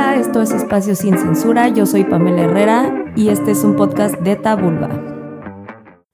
[0.00, 4.14] Hola, esto es Espacio Sin Censura, yo soy Pamela Herrera y este es un podcast
[4.20, 4.88] de Tabulba.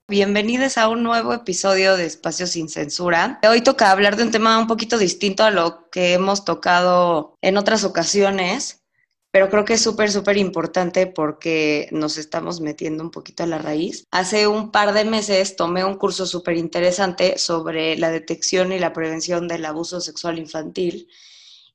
[0.09, 3.39] Bienvenidos a un nuevo episodio de Espacio Sin Censura.
[3.49, 7.57] Hoy toca hablar de un tema un poquito distinto a lo que hemos tocado en
[7.57, 8.83] otras ocasiones,
[9.31, 13.59] pero creo que es súper, súper importante porque nos estamos metiendo un poquito a la
[13.59, 14.03] raíz.
[14.11, 18.93] Hace un par de meses tomé un curso súper interesante sobre la detección y la
[18.93, 21.07] prevención del abuso sexual infantil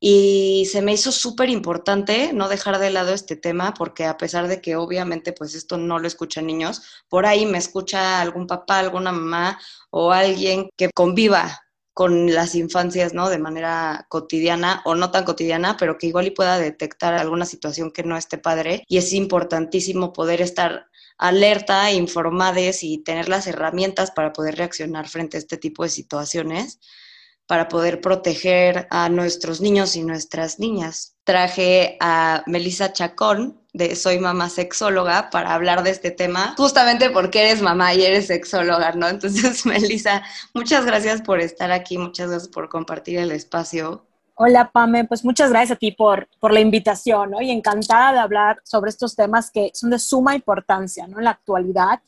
[0.04, 4.48] y se me hizo súper importante no dejar de lado este tema porque a pesar
[4.48, 8.80] de que obviamente pues esto no lo escuchan niños, por ahí me escucha algún papá,
[8.80, 9.60] alguna mamá
[9.92, 11.62] o alguien que conviva
[11.94, 13.30] con las infancias, ¿no?
[13.30, 17.92] De manera cotidiana o no tan cotidiana, pero que igual y pueda detectar alguna situación
[17.92, 18.84] que no esté padre.
[18.88, 20.88] Y es importantísimo poder estar
[21.20, 26.80] alerta, informades y tener las herramientas para poder reaccionar frente a este tipo de situaciones
[27.48, 31.16] para poder proteger a nuestros niños y nuestras niñas.
[31.24, 37.42] Traje a Melissa Chacón de Soy Mamá Sexóloga para hablar de este tema, justamente porque
[37.42, 39.08] eres mamá y eres sexóloga, ¿no?
[39.08, 44.06] Entonces, Melissa, muchas gracias por estar aquí, muchas gracias por compartir el espacio.
[44.36, 47.42] Hola, Pame, pues muchas gracias a ti por, por la invitación, ¿no?
[47.42, 51.20] Y encantada de hablar sobre estos temas que son de suma importancia, ¿no?
[51.20, 52.02] En la actualidad,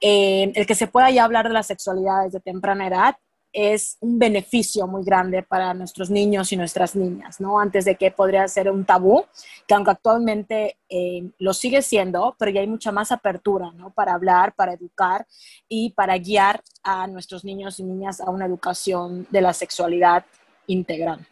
[0.00, 3.16] eh, el que se pueda ya hablar de la sexualidad desde temprana edad
[3.60, 7.58] es un beneficio muy grande para nuestros niños y nuestras niñas, ¿no?
[7.58, 9.24] Antes de que podría ser un tabú,
[9.66, 13.90] que aunque actualmente eh, lo sigue siendo, pero ya hay mucha más apertura, ¿no?
[13.90, 15.26] Para hablar, para educar
[15.68, 20.24] y para guiar a nuestros niños y niñas a una educación de la sexualidad
[20.68, 21.26] integral.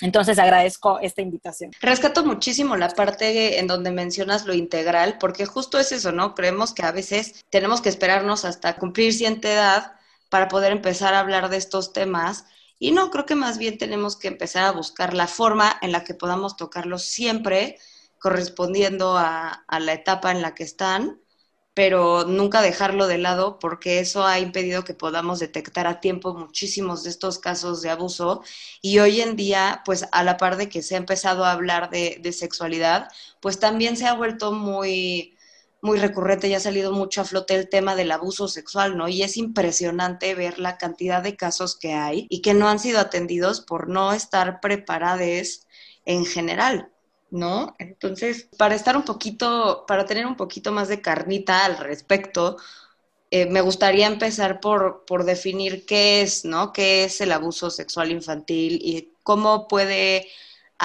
[0.00, 1.70] Entonces agradezco esta invitación.
[1.80, 6.34] Rescato muchísimo la parte en donde mencionas lo integral, porque justo es eso, ¿no?
[6.34, 9.92] Creemos que a veces tenemos que esperarnos hasta cumplir cierta edad
[10.34, 12.46] para poder empezar a hablar de estos temas.
[12.80, 16.02] Y no, creo que más bien tenemos que empezar a buscar la forma en la
[16.02, 17.78] que podamos tocarlos siempre
[18.18, 21.20] correspondiendo a, la etapa en la que están,
[21.72, 27.04] pero nunca dejarlo de lado porque eso ha impedido que podamos detectar a tiempo muchísimos
[27.04, 28.42] de estos casos de abuso.
[28.82, 31.90] Y hoy en día, pues a la par de que se ha empezado a hablar
[31.90, 33.08] de, sexualidad,
[33.38, 35.33] pues también se ha vuelto muy
[35.84, 39.06] muy recurrente y ha salido mucho a flote el tema del abuso sexual, ¿no?
[39.06, 42.98] Y es impresionante ver la cantidad de casos que hay y que no han sido
[42.98, 45.66] atendidos por no estar preparados
[46.06, 46.90] en general.
[47.30, 47.74] ¿No?
[47.80, 52.58] Entonces, para estar un poquito, para tener un poquito más de carnita al respecto,
[53.30, 56.72] eh, me gustaría empezar por, por definir qué es, ¿no?
[56.72, 60.28] ¿Qué es el abuso sexual infantil y cómo puede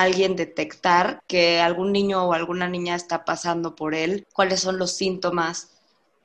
[0.02, 4.28] alguien detectar que algún niño o alguna niña está pasando por él?
[4.34, 5.76] ¿Cuáles son los síntomas?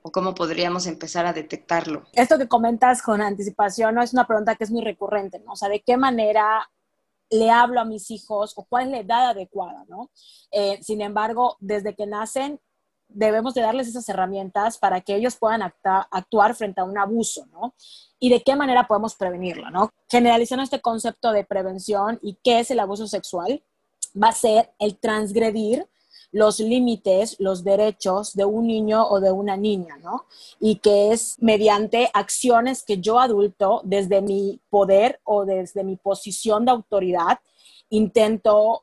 [0.03, 2.05] ¿O cómo podríamos empezar a detectarlo?
[2.13, 4.03] Esto que comentas con anticipación ¿no?
[4.03, 5.53] es una pregunta que es muy recurrente, ¿no?
[5.53, 6.69] O sea, ¿de qué manera
[7.31, 10.11] le hablo a mis hijos o cuál es la edad adecuada, ¿no?
[10.51, 12.61] Eh, sin embargo, desde que nacen,
[13.09, 17.75] debemos de darles esas herramientas para que ellos puedan actuar frente a un abuso, ¿no?
[18.19, 19.93] Y de qué manera podemos prevenirlo, ¿no?
[20.09, 23.63] Generalizando este concepto de prevención y qué es el abuso sexual,
[24.21, 25.87] va a ser el transgredir
[26.35, 30.25] los límites, los derechos de un niño o de una niña, ¿no?
[30.59, 36.65] Y que es mediante acciones que yo adulto, desde mi poder o desde mi posición
[36.65, 37.39] de autoridad,
[37.89, 38.83] intento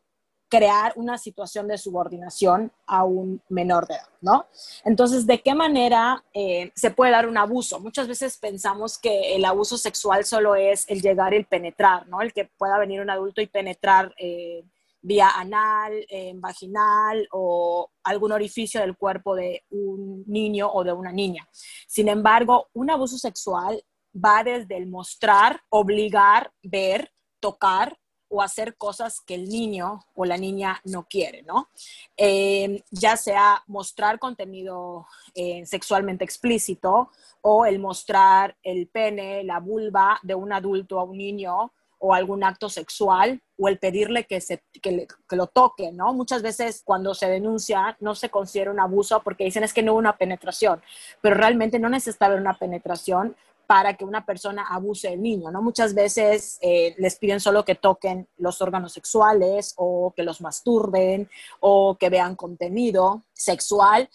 [0.52, 4.48] crear una situación de subordinación a un menor de edad, ¿no?
[4.84, 7.80] Entonces, ¿de qué manera eh, se puede dar un abuso?
[7.80, 12.22] Muchas veces pensamos que el abuso sexual solo es el llegar el penetrar, ¿no?
[12.22, 14.66] El que pueda venir un adulto y penetrar eh,
[15.02, 21.48] vía anal, vaginal o algún orificio del cuerpo de un niño o de una niña.
[21.88, 23.82] Sin embargo, un abuso sexual
[24.14, 27.98] va desde el mostrar, obligar, ver, tocar,
[28.32, 31.68] o hacer cosas que el niño o la niña no quiere, ¿no?
[32.16, 35.06] Eh, ya sea mostrar contenido
[35.36, 37.10] eh, sexualmente explícito
[37.42, 42.44] o el mostrar el pene, la vulva de un adulto a un niño o algún
[42.44, 46.14] acto sexual o el pedirle que, se, que, que, lo toque, ¿no?
[46.14, 49.92] Muchas veces cuando se denuncia no se considera un abuso porque dicen es que no
[49.92, 50.82] hubo una penetración,
[51.20, 53.36] pero realmente no necesita haber una penetración
[53.72, 55.62] para que una persona abuse del niño, ¿no?
[55.62, 61.30] Muchas veces eh, les piden solo que toquen los órganos sexuales o que los masturben
[61.62, 64.10] o que vean contenido sexual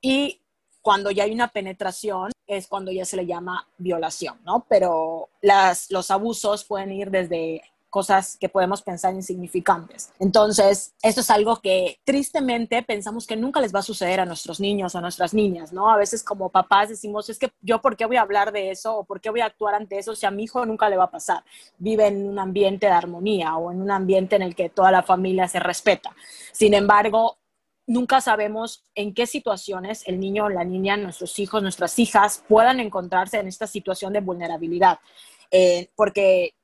[0.00, 0.40] y
[0.80, 4.64] cuando ya hay una penetración es cuando ya se le llama violación, ¿no?
[4.66, 7.60] Pero las, los abusos pueden ir desde
[7.92, 10.10] cosas que podemos pensar insignificantes.
[10.18, 14.60] Entonces, esto es algo que tristemente pensamos que nunca les va a suceder a nuestros
[14.60, 15.90] niños o a nuestras niñas, ¿no?
[15.92, 18.96] A veces como papás decimos, es que yo por qué voy a hablar de eso
[18.96, 21.04] o por qué voy a actuar ante eso si a mi hijo nunca le va
[21.04, 21.44] a pasar.
[21.76, 25.02] Vive en un ambiente de armonía o en un ambiente en el que toda la
[25.02, 26.16] familia se respeta.
[26.50, 27.36] Sin embargo,
[27.86, 32.80] nunca sabemos en qué situaciones el niño o la niña, nuestros hijos, nuestras hijas puedan
[32.80, 34.98] encontrarse en esta situación de vulnerabilidad.
[35.50, 36.54] Eh, porque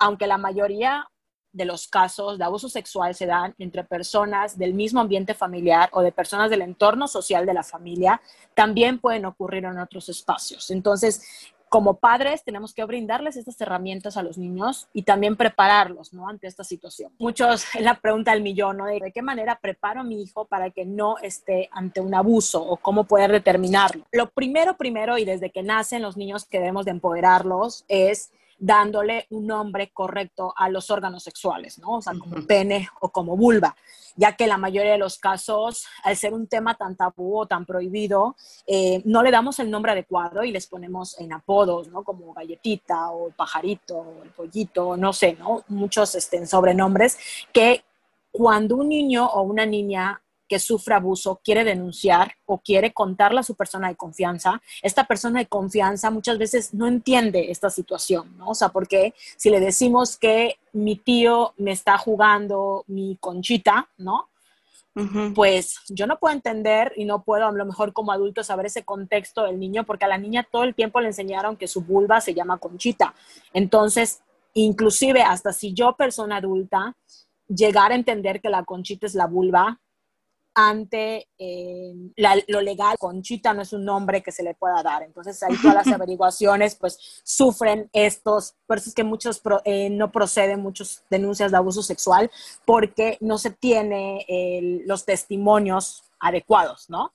[0.00, 1.08] aunque la mayoría
[1.52, 6.00] de los casos de abuso sexual se dan entre personas del mismo ambiente familiar o
[6.00, 8.20] de personas del entorno social de la familia,
[8.54, 10.70] también pueden ocurrir en otros espacios.
[10.70, 16.28] Entonces, como padres tenemos que brindarles estas herramientas a los niños y también prepararlos ¿no?
[16.28, 17.12] ante esta situación.
[17.18, 18.86] Muchos la pregunta del millón, ¿no?
[18.86, 22.76] De qué manera preparo a mi hijo para que no esté ante un abuso o
[22.76, 24.04] cómo poder determinarlo.
[24.10, 29.26] Lo primero, primero, y desde que nacen los niños que debemos de empoderarlos es dándole
[29.30, 31.96] un nombre correcto a los órganos sexuales, ¿no?
[31.96, 33.74] O sea, como pene o como vulva,
[34.16, 37.64] ya que la mayoría de los casos, al ser un tema tan tabú o tan
[37.64, 38.36] prohibido,
[38.66, 42.04] eh, no le damos el nombre adecuado y les ponemos en apodos, ¿no?
[42.04, 45.64] Como galletita o pajarito o el pollito, no sé, ¿no?
[45.68, 47.18] Muchos este, sobrenombres
[47.52, 47.82] que
[48.30, 53.44] cuando un niño o una niña que sufre abuso quiere denunciar o quiere contarle a
[53.44, 58.48] su persona de confianza, esta persona de confianza muchas veces no entiende esta situación, ¿no?
[58.48, 64.26] O sea, porque si le decimos que mi tío me está jugando mi conchita, ¿no?
[65.34, 68.82] Pues yo no puedo entender y no puedo a lo mejor como adulto saber ese
[68.82, 72.20] contexto del niño porque a la niña todo el tiempo le enseñaron que su vulva
[72.20, 73.14] se llama conchita.
[73.54, 74.20] Entonces,
[74.52, 76.96] inclusive hasta si yo persona adulta
[77.48, 79.78] llegar a entender que la conchita es la vulva,
[80.54, 81.92] ante eh,
[82.48, 82.96] lo legal.
[82.98, 85.02] Conchita no es un nombre que se le pueda dar.
[85.02, 90.10] Entonces ahí todas las averiguaciones pues sufren estos, por eso es que muchos eh, no
[90.10, 92.30] proceden muchas denuncias de abuso sexual
[92.64, 94.26] porque no se tiene
[94.86, 97.12] los testimonios adecuados, ¿no?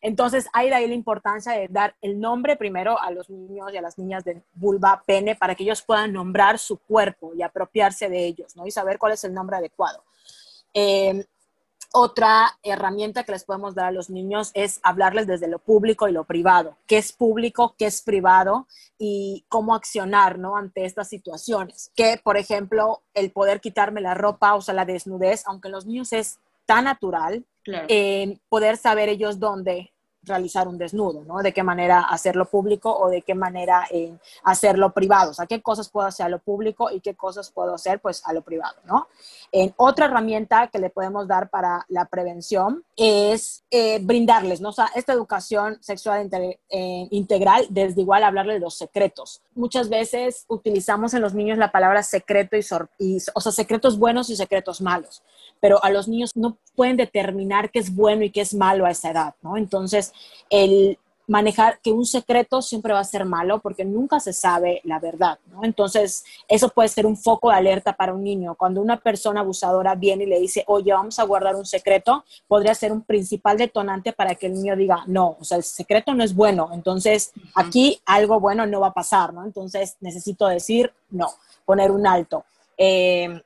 [0.00, 3.76] Entonces, hay de ahí la importancia de dar el nombre primero a los niños y
[3.76, 8.08] a las niñas de vulva, pene, para que ellos puedan nombrar su cuerpo y apropiarse
[8.08, 8.66] de ellos, ¿no?
[8.66, 10.04] Y saber cuál es el nombre adecuado.
[10.72, 11.26] Eh,
[11.92, 16.12] otra herramienta que les podemos dar a los niños es hablarles desde lo público y
[16.12, 16.76] lo privado.
[16.86, 17.74] ¿Qué es público?
[17.78, 18.66] ¿Qué es privado?
[18.98, 20.56] Y cómo accionar ¿no?
[20.56, 21.90] ante estas situaciones.
[21.96, 25.86] Que, por ejemplo, el poder quitarme la ropa, o sea, la desnudez, aunque en los
[25.86, 29.92] niños es tan natural, eh, poder saber ellos dónde
[30.28, 31.38] realizar un desnudo, ¿no?
[31.38, 35.32] De qué manera hacerlo público o de qué manera eh, hacerlo privado.
[35.32, 38.22] O sea, qué cosas puedo hacer a lo público y qué cosas puedo hacer, pues,
[38.24, 39.08] a lo privado, ¿no?
[39.50, 44.70] En otra herramienta que le podemos dar para la prevención es eh, brindarles, ¿no?
[44.70, 46.28] O sea, esta educación sexual
[46.70, 49.42] eh, integral, desde igual hablarles de los secretos.
[49.54, 52.64] Muchas veces utilizamos en los niños la palabra secreto y,
[52.98, 55.22] y, o sea, secretos buenos y secretos malos,
[55.60, 58.90] pero a los niños no pueden determinar qué es bueno y qué es malo a
[58.90, 59.56] esa edad, ¿no?
[59.56, 60.12] Entonces,
[60.50, 64.98] el manejar que un secreto siempre va a ser malo porque nunca se sabe la
[64.98, 65.62] verdad, ¿no?
[65.62, 68.54] Entonces, eso puede ser un foco de alerta para un niño.
[68.54, 72.74] Cuando una persona abusadora viene y le dice, oye, vamos a guardar un secreto, podría
[72.74, 76.24] ser un principal detonante para que el niño diga, no, o sea, el secreto no
[76.24, 79.44] es bueno, entonces aquí algo bueno no va a pasar, ¿no?
[79.44, 81.28] Entonces, necesito decir, no,
[81.66, 82.44] poner un alto.
[82.78, 83.42] Eh,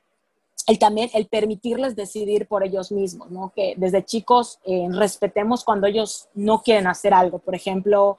[0.67, 3.51] el también el permitirles decidir por ellos mismos, ¿no?
[3.55, 7.39] Que desde chicos eh, respetemos cuando ellos no quieren hacer algo.
[7.39, 8.17] Por ejemplo,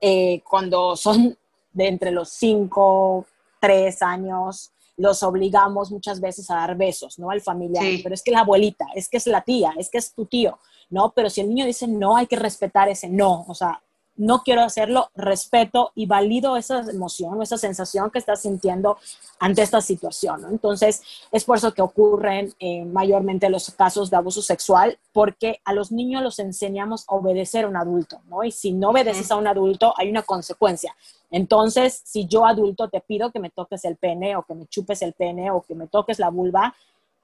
[0.00, 1.36] eh, cuando son
[1.72, 3.26] de entre los 5,
[3.60, 7.30] 3 años, los obligamos muchas veces a dar besos, ¿no?
[7.30, 7.84] Al familiar.
[8.02, 10.58] Pero es que la abuelita, es que es la tía, es que es tu tío,
[10.90, 11.12] ¿no?
[11.12, 13.44] Pero si el niño dice no, hay que respetar ese no.
[13.48, 13.82] O sea,
[14.20, 18.98] no quiero hacerlo, respeto y valido esa emoción o esa sensación que estás sintiendo
[19.38, 20.44] ante esta situación.
[20.50, 25.72] Entonces, es por eso que ocurren eh, mayormente los casos de abuso sexual, porque a
[25.72, 28.44] los niños los enseñamos a obedecer a un adulto, ¿no?
[28.44, 30.94] Y si no obedeces a un adulto, hay una consecuencia.
[31.30, 35.00] Entonces, si yo adulto te pido que me toques el pene o que me chupes
[35.00, 36.74] el pene o que me toques la vulva,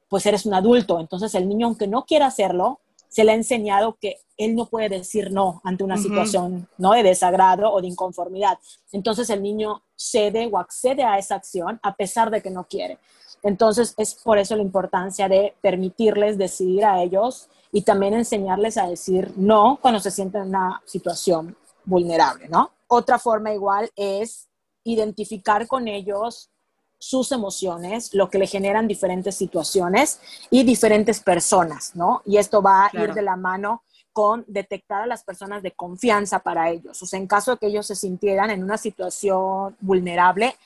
[0.08, 0.98] pues eres un adulto.
[0.98, 4.88] Entonces, el niño, aunque no quiera hacerlo, se le ha enseñado que él no puede
[4.88, 6.92] decir no ante una situación ¿no?
[6.92, 8.58] de desagrado o de inconformidad.
[8.92, 12.98] Entonces el niño cede o accede a esa acción a pesar de que no quiere.
[13.42, 18.86] Entonces es por eso la importancia de permitirles decidir a ellos y también enseñarles a
[18.86, 22.70] decir no cuando se sienten en una situación vulnerable, ¿no?
[22.88, 24.48] Otra forma igual es
[24.84, 26.50] identificar con ellos
[26.98, 32.22] sus emociones, lo que le generan diferentes situaciones y diferentes personas, ¿no?
[32.24, 36.38] Y esto va a ir de la mano con detectar a las personas de confianza
[36.38, 37.02] para ellos.
[37.02, 40.56] O sea, en caso de que ellos se sintieran en una situación vulnerable,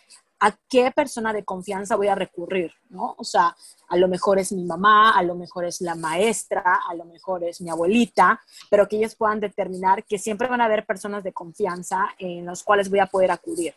[0.40, 3.14] a qué persona de confianza voy a recurrir, ¿no?
[3.18, 3.54] O sea,
[3.88, 7.44] a lo mejor es mi mamá, a lo mejor es la maestra, a lo mejor
[7.44, 11.32] es mi abuelita, pero que ellos puedan determinar que siempre van a haber personas de
[11.32, 13.75] confianza en las cuales voy a poder acudir.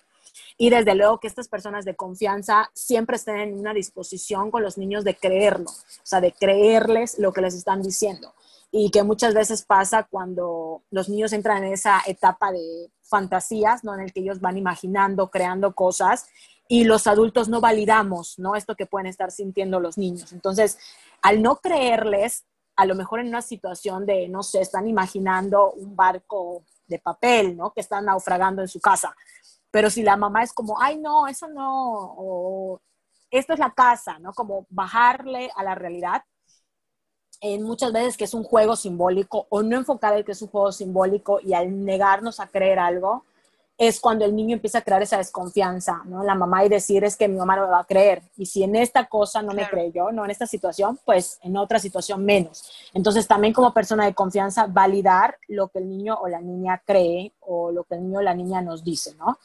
[0.57, 4.77] Y desde luego que estas personas de confianza siempre estén en una disposición con los
[4.77, 8.33] niños de creerlo, o sea, de creerles lo que les están diciendo.
[8.71, 13.93] Y que muchas veces pasa cuando los niños entran en esa etapa de fantasías, ¿no?
[13.93, 16.25] En el que ellos van imaginando, creando cosas
[16.67, 18.55] y los adultos no validamos, ¿no?
[18.55, 20.31] Esto que pueden estar sintiendo los niños.
[20.33, 20.77] Entonces,
[21.21, 22.45] al no creerles,
[22.75, 27.55] a lo mejor en una situación de, no sé, están imaginando un barco de papel,
[27.55, 27.71] ¿no?
[27.73, 29.15] Que están naufragando en su casa.
[29.73, 32.79] Pero si la mamá es como, ay, no, eso no, o
[33.31, 34.31] esto es la casa, ¿no?
[34.33, 36.23] Como bajarle a la realidad,
[37.41, 40.47] en muchas veces que es un juego simbólico, o no enfocar el que es un
[40.49, 43.25] juego simbólico y al negarnos a creer algo,
[43.77, 46.23] es cuando el niño empieza a crear esa desconfianza, ¿no?
[46.23, 48.21] La mamá y decir es que mi mamá no me va a creer.
[48.37, 51.79] Y si en esta cosa no me creyó, no en esta situación, pues en otra
[51.79, 52.69] situación menos.
[52.93, 57.33] Entonces también como persona de confianza, validar lo que el niño o la niña cree
[57.39, 59.39] o lo que el niño o la niña nos dice, ¿no?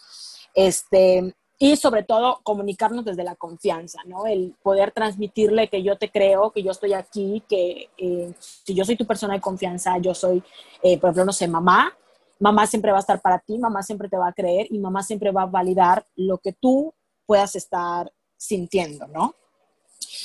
[0.55, 4.27] Este, y sobre todo comunicarnos desde la confianza, ¿no?
[4.27, 8.85] El poder transmitirle que yo te creo, que yo estoy aquí, que eh, si yo
[8.85, 10.43] soy tu persona de confianza, yo soy,
[10.83, 11.93] eh, por ejemplo, no sé, mamá,
[12.39, 15.03] mamá siempre va a estar para ti, mamá siempre te va a creer y mamá
[15.03, 16.95] siempre va a validar lo que tú
[17.27, 19.35] puedas estar sintiendo, ¿no?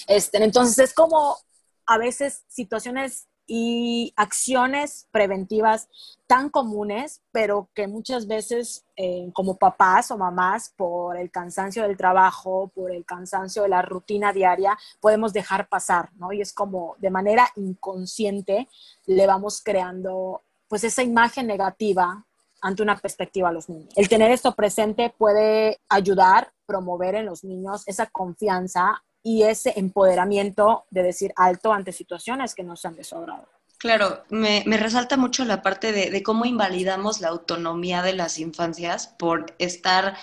[0.08, 1.38] Este, entonces es como
[1.86, 5.89] a veces situaciones y acciones preventivas
[6.27, 11.98] tan comunes, pero que muchas veces eh, como papás o mamás, por el cansancio del
[11.98, 16.32] trabajo, por el cansancio de la rutina diaria, podemos dejar pasar, ¿no?
[16.32, 18.70] Y es como de manera inconsciente
[19.05, 20.41] le vamos creando
[20.74, 22.25] pues esa imagen negativa
[22.60, 23.94] ante una perspectiva a los niños.
[23.96, 30.86] El tener esto presente puede ayudar, promover en los niños esa confianza y ese empoderamiento
[30.89, 33.48] de decir alto ante situaciones que no sean de su agrado.
[33.77, 39.06] Claro, me, resalta mucho la parte de, de, cómo invalidamos la autonomía de las infancias
[39.06, 40.15] por estar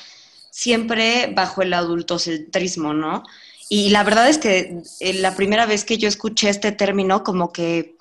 [0.50, 3.22] siempre bajo el adultocentrismo, ¿no?
[3.68, 7.52] Y la verdad es que eh, la primera vez que yo escuché este término, como
[7.52, 7.99] que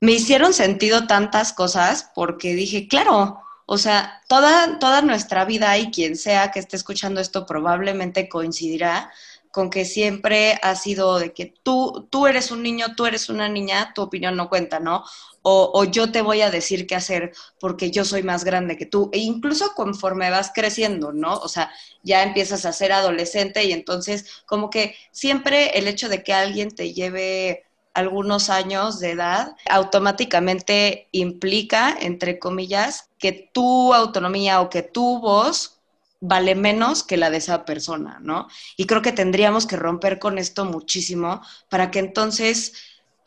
[0.00, 5.90] me hicieron sentido tantas cosas porque dije, claro, o sea, toda, toda nuestra vida y
[5.90, 9.10] quien sea que esté escuchando esto probablemente coincidirá
[9.50, 13.48] con que siempre ha sido de que tú, tú eres un niño, tú eres una
[13.48, 15.04] niña, tu opinión no cuenta, ¿no?
[15.42, 18.86] O, o, yo te voy a decir qué hacer porque yo soy más grande que
[18.86, 19.10] tú.
[19.12, 21.34] E incluso conforme vas creciendo, ¿no?
[21.38, 26.22] O sea, ya empiezas a ser adolescente y entonces como que siempre el hecho de
[26.22, 27.67] que alguien te lleve
[27.98, 35.80] algunos años de edad, automáticamente implica, entre comillas, que tu autonomía o que tu voz
[36.20, 38.48] vale menos que la de esa persona, ¿no?
[38.76, 42.74] Y creo que tendríamos que romper con esto muchísimo para que entonces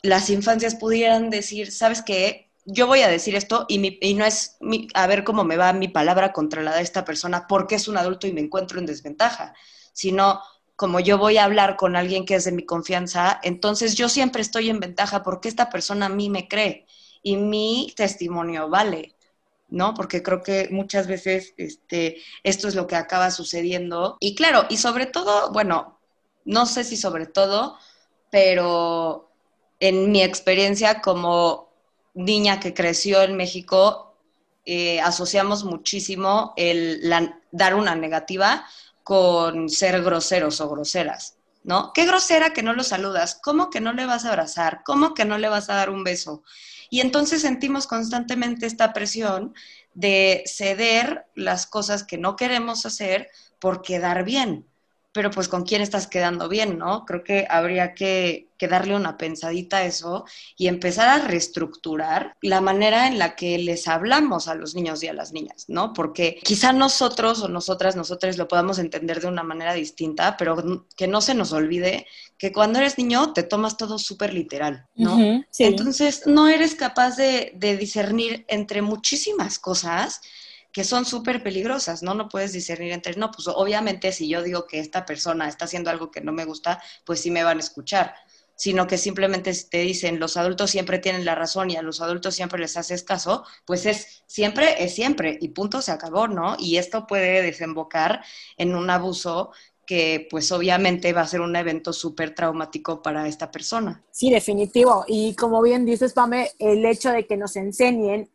[0.02, 2.50] las infancias pudieran decir, ¿sabes qué?
[2.64, 3.78] Yo voy a decir esto y,
[4.14, 4.56] no es
[4.94, 7.96] a ver cómo me va mi palabra contra la de esta persona porque es un
[7.96, 9.54] adulto y me encuentro en desventaja,
[9.92, 10.40] sino
[10.76, 14.42] como yo voy a hablar con alguien que es de mi confianza, entonces yo siempre
[14.42, 16.86] estoy en ventaja porque esta persona a mí me cree
[17.22, 19.14] y mi testimonio vale,
[19.68, 19.94] ¿no?
[19.94, 24.16] Porque creo que muchas veces este, esto es lo que acaba sucediendo.
[24.20, 26.00] Y claro, y sobre todo, bueno,
[26.44, 27.78] no sé si sobre todo,
[28.30, 29.30] pero
[29.78, 31.70] en mi experiencia como
[32.14, 34.16] niña que creció en México,
[34.64, 37.02] eh, asociamos muchísimo el
[37.50, 38.64] dar una negativa
[39.02, 41.92] con ser groseros o groseras, ¿no?
[41.92, 44.82] Qué grosera que no lo saludas, ¿cómo que no le vas a abrazar?
[44.84, 46.42] ¿Cómo que no le vas a dar un beso?
[46.90, 49.54] Y entonces sentimos constantemente esta presión
[49.94, 54.66] de ceder las cosas que no queremos hacer por quedar bien
[55.12, 57.04] pero pues con quién estás quedando bien, ¿no?
[57.04, 60.24] Creo que habría que, darle una pensadita a eso
[60.56, 65.08] y empezar a reestructurar la manera en la que les hablamos a los niños y
[65.08, 65.92] a las niñas, ¿no?
[65.92, 71.08] Porque quizá nosotros o nosotras, nosotros lo podamos entender de una manera distinta, pero que
[71.08, 72.06] no se nos olvide
[72.38, 75.42] que cuando eres niño te tomas todo súper literal, ¿no?
[75.58, 80.20] Entonces no eres capaz de, de discernir entre muchísimas cosas
[80.72, 82.14] que son súper peligrosas, ¿no?
[82.14, 85.90] No puedes discernir entre, no, pues obviamente si yo digo que esta persona está haciendo
[85.90, 88.14] algo que no me gusta, pues sí me van a escuchar,
[88.56, 92.34] sino que simplemente te dicen, los adultos siempre tienen la razón y a los adultos
[92.34, 96.56] siempre les haces caso, pues es siempre, es siempre, y punto, se acabó, ¿no?
[96.58, 98.24] Y esto puede desembocar
[98.56, 99.50] en un abuso
[99.84, 104.02] que pues obviamente va a ser un evento súper traumático para esta persona.
[104.10, 105.04] Sí, definitivo.
[105.08, 108.30] Y como bien dices, Pame, el hecho de que nos enseñen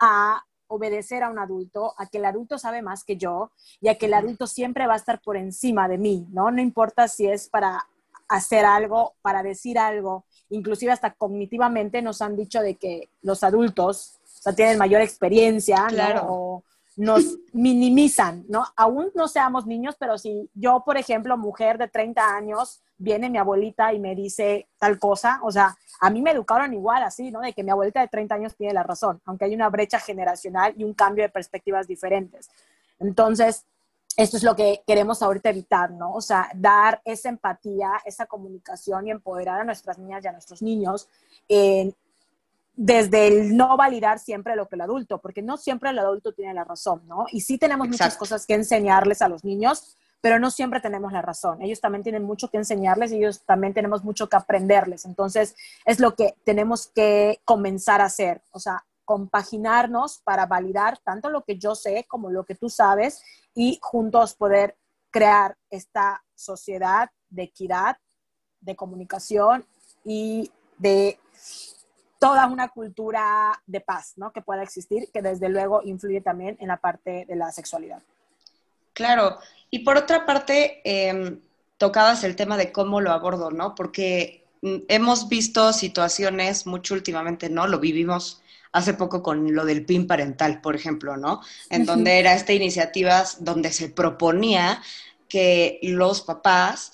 [0.00, 3.96] a obedecer a un adulto, a que el adulto sabe más que yo y a
[3.96, 6.50] que el adulto siempre va a estar por encima de mí, ¿no?
[6.50, 7.86] No importa si es para
[8.28, 14.18] hacer algo, para decir algo, inclusive hasta cognitivamente nos han dicho de que los adultos
[14.44, 16.22] o tienen mayor experiencia, claro.
[16.22, 16.32] ¿no?
[16.32, 16.64] O
[16.96, 18.64] nos minimizan, ¿no?
[18.74, 23.36] Aún no seamos niños, pero si yo, por ejemplo, mujer de 30 años, viene mi
[23.36, 27.40] abuelita y me dice tal cosa, o sea, a mí me educaron igual así, ¿no?
[27.40, 30.74] De que mi abuelita de 30 años tiene la razón, aunque hay una brecha generacional
[30.76, 32.48] y un cambio de perspectivas diferentes.
[32.98, 33.66] Entonces,
[34.16, 36.14] esto es lo que queremos ahorita evitar, ¿no?
[36.14, 40.62] O sea, dar esa empatía, esa comunicación y empoderar a nuestras niñas y a nuestros
[40.62, 41.10] niños
[41.46, 41.94] en,
[42.76, 46.52] desde el no validar siempre lo que el adulto, porque no siempre el adulto tiene
[46.52, 47.24] la razón, ¿no?
[47.32, 48.18] Y sí tenemos muchas Exacto.
[48.20, 51.62] cosas que enseñarles a los niños, pero no siempre tenemos la razón.
[51.62, 55.06] Ellos también tienen mucho que enseñarles y ellos también tenemos mucho que aprenderles.
[55.06, 55.56] Entonces,
[55.86, 61.44] es lo que tenemos que comenzar a hacer, o sea, compaginarnos para validar tanto lo
[61.44, 63.22] que yo sé como lo que tú sabes
[63.54, 64.76] y juntos poder
[65.10, 67.96] crear esta sociedad de equidad,
[68.60, 69.64] de comunicación
[70.04, 71.18] y de
[72.26, 74.32] toda una cultura de paz, ¿no?
[74.32, 78.02] Que pueda existir, que desde luego influye también en la parte de la sexualidad.
[78.92, 79.38] Claro.
[79.70, 81.38] Y por otra parte, eh,
[81.78, 83.74] tocabas el tema de cómo lo abordo, ¿no?
[83.74, 87.66] Porque mm, hemos visto situaciones mucho últimamente, ¿no?
[87.66, 88.42] Lo vivimos
[88.72, 91.40] hace poco con lo del PIN parental, por ejemplo, ¿no?
[91.70, 94.82] En donde era esta iniciativa donde se proponía
[95.28, 96.92] que los papás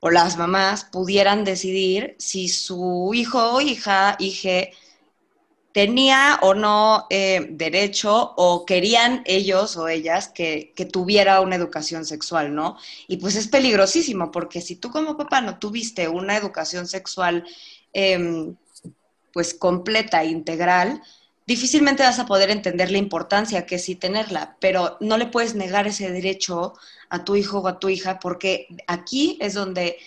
[0.00, 4.72] o las mamás pudieran decidir si su hijo o hija, hije,
[5.72, 12.04] tenía o no eh, derecho o querían ellos o ellas que, que tuviera una educación
[12.04, 12.76] sexual, ¿no?
[13.06, 17.44] Y pues es peligrosísimo porque si tú como papá no tuviste una educación sexual
[17.92, 18.56] em,
[19.32, 21.02] pues completa, integral,
[21.50, 25.88] difícilmente vas a poder entender la importancia que sí tenerla, pero no le puedes negar
[25.88, 26.74] ese derecho
[27.08, 29.98] a tu hijo o a tu hija porque aquí es donde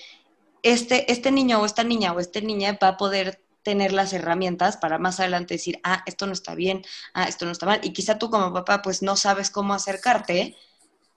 [0.61, 4.77] este, este niño o esta niña o esta niña va a poder tener las herramientas
[4.77, 6.81] para más adelante decir, ah, esto no está bien,
[7.13, 7.81] ah, esto no está mal.
[7.83, 10.55] Y quizá tú como papá pues no sabes cómo acercarte,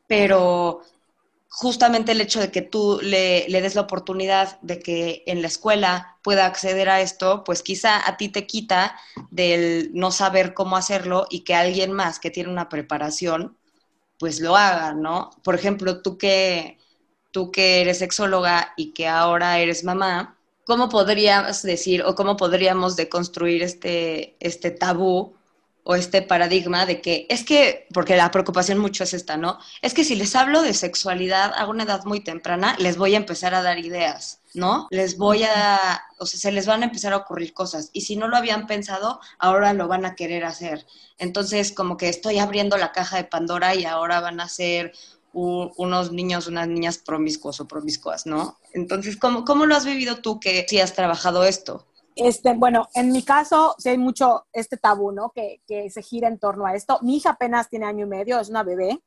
[0.08, 0.82] pero
[1.48, 5.46] justamente el hecho de que tú le, le des la oportunidad de que en la
[5.46, 8.96] escuela pueda acceder a esto, pues quizá a ti te quita
[9.30, 13.56] del no saber cómo hacerlo y que alguien más que tiene una preparación,
[14.18, 15.30] pues lo haga, ¿no?
[15.44, 16.78] Por ejemplo, tú que,
[17.30, 22.96] tú que eres sexóloga y que ahora eres mamá, ¿cómo podrías decir o cómo podríamos
[22.96, 25.35] deconstruir este, este tabú
[25.88, 29.58] o este paradigma de que es que, porque la preocupación mucho es esta, ¿no?
[29.82, 33.18] Es que si les hablo de sexualidad a una edad muy temprana, les voy a
[33.18, 34.88] empezar a dar ideas, ¿no?
[34.90, 37.90] Les voy a, o sea, se les van a empezar a ocurrir cosas.
[37.92, 40.84] Y si no lo habían pensado, ahora lo van a querer hacer.
[41.18, 44.92] Entonces, como que estoy abriendo la caja de Pandora y ahora van a ser
[45.32, 48.58] unos niños, unas niñas promiscuos o promiscuas, ¿no?
[48.72, 51.86] Entonces, ¿cómo, cómo lo has vivido tú que sí has trabajado esto?
[52.16, 55.30] Este, bueno, en mi caso, sí hay mucho este tabú, ¿no?
[55.30, 56.98] Que, que se gira en torno a esto.
[57.02, 58.98] Mi hija apenas tiene año y medio, es una bebé,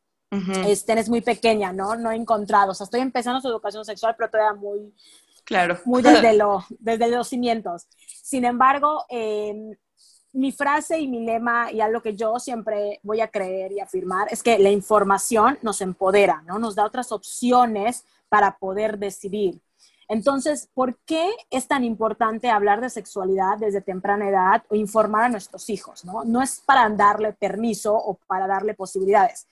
[0.67, 1.95] este, es muy pequeña, ¿no?
[1.95, 4.93] No he encontrado, o sea, estoy empezando su educación sexual, pero todavía muy,
[5.43, 5.79] Claro.
[5.85, 7.87] muy desde, lo, desde los cimientos.
[8.21, 9.75] Sin embargo, eh,
[10.33, 14.27] mi frase y mi lema y algo que yo siempre voy a creer y afirmar
[14.31, 16.59] es que la información nos empodera, ¿no?
[16.59, 19.59] Nos da otras opciones para poder decidir.
[20.09, 25.29] Entonces, ¿por qué es tan importante hablar de sexualidad desde temprana edad o informar a
[25.29, 26.03] nuestros hijos?
[26.03, 29.47] No, no es para darle permiso o para darle posibilidades.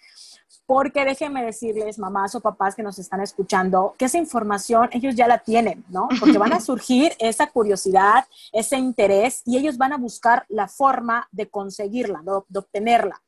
[0.65, 5.27] Porque déjenme decirles, mamás o papás que nos están escuchando, que esa información ellos ya
[5.27, 6.07] la tienen, ¿no?
[6.19, 11.29] Porque van a surgir esa curiosidad, ese interés y ellos van a buscar la forma
[11.31, 13.21] de conseguirla, de obtenerla.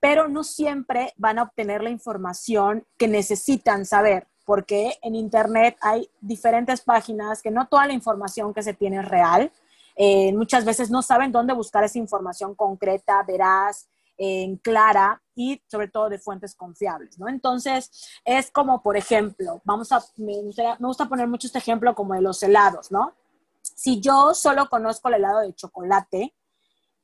[0.00, 6.10] Pero no siempre van a obtener la información que necesitan saber, porque en Internet hay
[6.20, 9.50] diferentes páginas que no toda la información que se tiene es real.
[9.96, 13.88] Eh, muchas veces no saben dónde buscar esa información concreta, veraz,
[14.18, 17.30] en clara y sobre todo de fuentes confiables, ¿no?
[17.30, 17.90] Entonces,
[18.26, 20.34] es como, por ejemplo, vamos a, me
[20.80, 23.14] gusta poner mucho este ejemplo como de los helados, ¿no?
[23.62, 26.34] Si yo solo conozco el helado de chocolate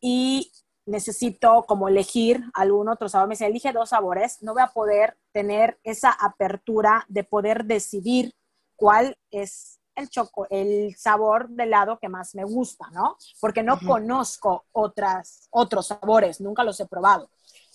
[0.02, 0.52] y
[0.88, 5.16] necesito como elegir algún otro sabor, me dice, elige dos sabores, no voy a poder
[5.32, 8.34] tener esa apertura de poder decidir
[8.76, 13.16] cuál es el, choco, el sabor de helado que más me gusta, ¿no?
[13.40, 17.30] Porque no conozco otras, otros sabores, nunca los he probado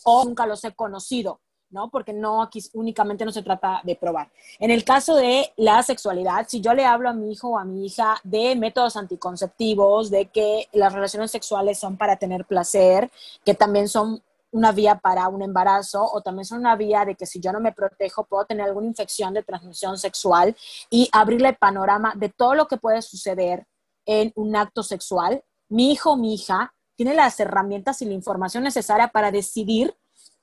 [0.05, 1.41] o nunca los he conocido,
[1.73, 1.89] ¿no?
[1.89, 4.29] Porque no aquí únicamente no se trata de probar.
[4.59, 7.65] En el caso de la sexualidad, si yo le hablo a mi hijo o a
[7.65, 13.11] mi hija de métodos anticonceptivos, de que las relaciones sexuales son para tener placer,
[13.43, 17.25] que también son una vía para un embarazo o también son una vía de que
[17.25, 20.55] si yo no me protejo puedo tener alguna infección de transmisión sexual
[20.91, 23.65] y abrirle el panorama de todo lo que puede suceder
[24.05, 25.43] en un acto sexual.
[25.69, 29.95] Mi hijo o mi hija tiene las herramientas y la información necesaria para decidir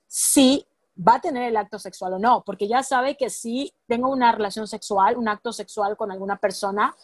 [0.08, 0.66] si
[1.06, 4.32] va a tener el acto sexual o no, porque ya sabe que si tengo una
[4.32, 6.94] relación sexual, un acto sexual con alguna persona,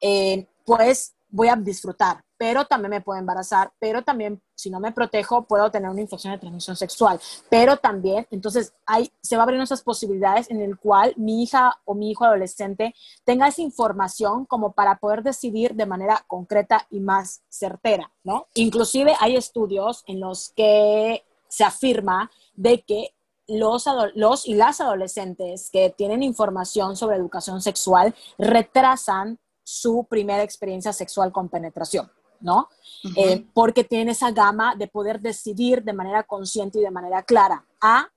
[0.00, 4.92] eh, pues voy a disfrutar, pero también me puedo embarazar, pero también si no me
[4.92, 9.44] protejo puedo tener una infección de transmisión sexual, pero también, entonces hay, se va a
[9.44, 14.44] abrir esas posibilidades en el cual mi hija o mi hijo adolescente tenga esa información
[14.46, 18.46] como para poder decidir de manera concreta y más certera, ¿no?
[18.54, 23.15] Inclusive hay estudios en los que se afirma de que
[23.48, 30.92] los, los y las adolescentes que tienen información sobre educación sexual retrasan su primera experiencia
[30.92, 32.68] sexual con penetración, ¿no?
[33.16, 37.64] Eh, porque tienen esa gama de poder decidir de manera consciente y de manera clara.
[37.80, 38.08] A,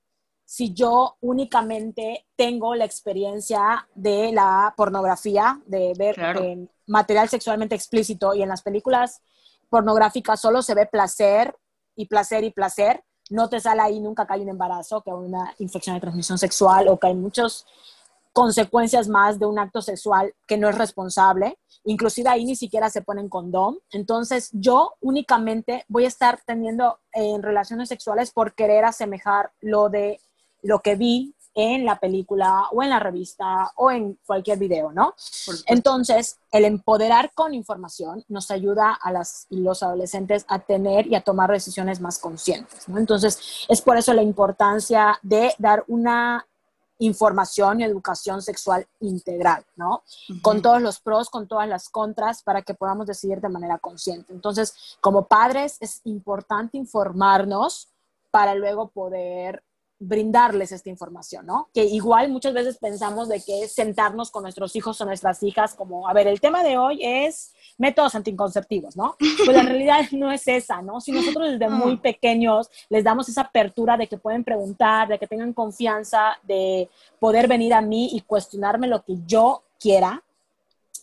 [0.46, 8.34] si yo únicamente tengo la experiencia de la pornografía, de ver eh, material sexualmente explícito
[8.34, 9.22] y en las películas
[9.70, 11.56] pornográficas solo se ve placer
[11.96, 15.18] y placer y placer, no te sale ahí nunca que hay un embarazo, que hay
[15.18, 17.66] una infección de transmisión sexual o que hay muchos
[18.34, 21.58] consecuencias más de un acto sexual que no es responsable.
[21.84, 23.80] Inclusive ahí ni siquiera se ponen condón.
[23.92, 30.20] Entonces yo únicamente voy a estar teniendo en relaciones sexuales por querer asemejar lo de
[30.62, 35.14] lo que vi en la película o en la revista o en cualquier video, ¿no?
[35.66, 41.22] Entonces, el empoderar con información nos ayuda a las los adolescentes a tener y a
[41.22, 42.98] tomar decisiones más conscientes, ¿no?
[42.98, 46.46] Entonces, es por eso la importancia de dar una
[47.00, 50.04] información y educación sexual integral, ¿no?
[50.42, 54.34] Con todos los pros, con todas las contras, para que podamos decidir de manera consciente.
[54.34, 57.90] Entonces, como padres, es importante informarnos
[58.32, 59.64] para luego poder
[60.00, 61.70] brindarles esta información, ¿no?
[61.74, 65.76] Que igual muchas veces pensamos de que es sentarnos con nuestros hijos o nuestras hijas
[65.76, 69.16] como, a ver, el tema de hoy es métodos anticonceptivos, ¿no?
[69.20, 71.02] Pues la realidad no es esa, ¿no?
[71.02, 75.28] Si nosotros desde muy pequeños les damos esa apertura de que pueden preguntar, de que
[75.28, 80.24] tengan confianza, de poder venir a mí y cuestionarme lo que yo quiera,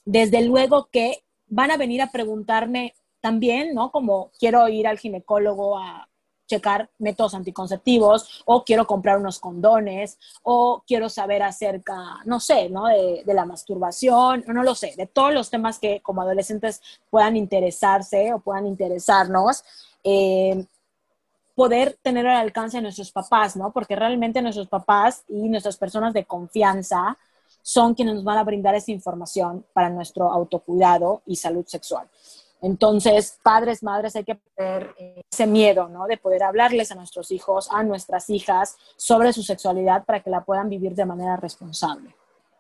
[0.07, 3.91] desde luego que van a venir a preguntarme también, ¿no?
[3.91, 6.09] Como quiero ir al ginecólogo a
[6.47, 12.87] checar métodos anticonceptivos o quiero comprar unos condones o quiero saber acerca, no sé, ¿no?
[12.87, 16.81] De, la masturbación, no lo sé, de todos los temas que como adolescentes
[17.11, 19.63] puedan interesarse o puedan interesarnos.
[20.03, 20.65] Eh,
[21.55, 23.73] poder tener al alcance de nuestros papás, ¿no?
[23.73, 27.17] Porque realmente nuestros papás y nuestras personas de confianza
[27.63, 32.07] son quienes nos van a brindar esa información para nuestro autocuidado y salud sexual.
[32.62, 36.07] Entonces, padres, madres, hay que perder eh, ese miedo, ¿no?
[36.07, 40.45] De poder hablarles a nuestros hijos, a nuestras hijas sobre su sexualidad para que la
[40.45, 42.14] puedan vivir de manera responsable.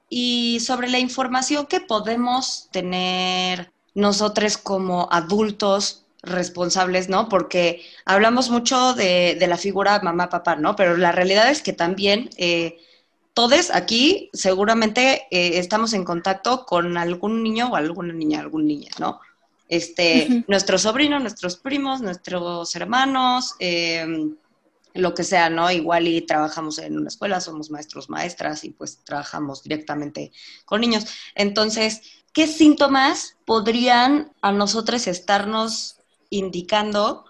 [0.08, 7.28] Y sobre la información que podemos tener nosotros como adultos responsables, ¿no?
[7.28, 10.76] Porque hablamos mucho de, la figura mamá-papá, ¿no?
[10.76, 12.78] Pero la realidad es que también eh,
[13.32, 18.90] todos aquí seguramente eh, estamos en contacto con algún niño o alguna niña, algún niña,
[18.98, 19.20] ¿no?
[19.68, 24.36] Este, nuestros sobrinos, nuestros primos, nuestros hermanos, em,
[24.94, 25.70] lo que sea, ¿no?
[25.70, 30.32] Igual y trabajamos en una escuela, somos maestros, maestras y pues trabajamos directamente
[30.64, 31.06] con niños.
[31.34, 32.02] Entonces,
[32.32, 35.98] ¿qué síntomas podrían a nosotros estarnos
[36.30, 37.24] indicando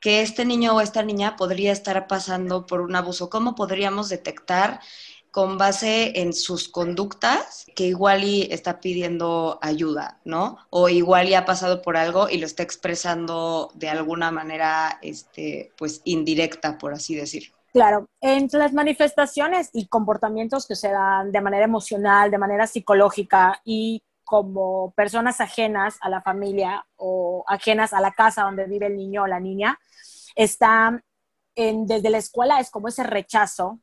[0.00, 3.28] que este niño o esta niña podría estar pasando por un abuso?
[3.28, 4.80] ¿Cómo podríamos detectar
[5.32, 10.58] con base en sus conductas que igual y está pidiendo ayuda, ¿no?
[10.68, 15.72] O igual y ha pasado por algo y lo está expresando de alguna manera, este,
[15.78, 17.54] pues indirecta, por así decirlo.
[17.72, 23.62] Claro, entre las manifestaciones y comportamientos que se dan de manera emocional, de manera psicológica
[23.64, 28.96] y como personas ajenas a la familia o ajenas a la casa donde vive el
[28.98, 29.78] niño o la niña,
[30.36, 31.02] está
[31.54, 33.80] en, desde la escuela es como ese rechazo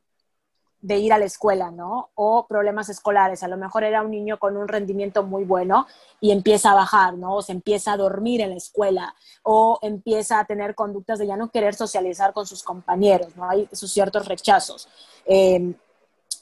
[0.82, 2.10] de ir a la escuela, ¿no?
[2.14, 3.42] O problemas escolares.
[3.42, 5.86] A lo mejor era un niño con un rendimiento muy bueno
[6.20, 7.36] y empieza a bajar, ¿no?
[7.36, 11.36] O se empieza a dormir en la escuela o empieza a tener conductas de ya
[11.36, 13.48] no querer socializar con sus compañeros, ¿no?
[13.48, 14.88] Hay esos ciertos rechazos.
[15.26, 15.74] Em,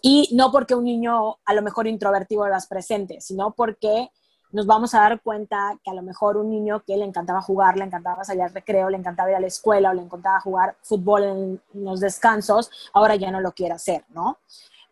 [0.03, 4.11] y no porque un niño a lo mejor introvertido las presente, sino porque
[4.51, 7.77] nos vamos a dar cuenta que a lo mejor un niño que le encantaba jugar,
[7.77, 10.77] le encantaba salir al recreo, le encantaba ir a la escuela o le encantaba jugar
[10.83, 14.39] fútbol en, los descansos, ahora ya no lo quiere hacer, ¿no?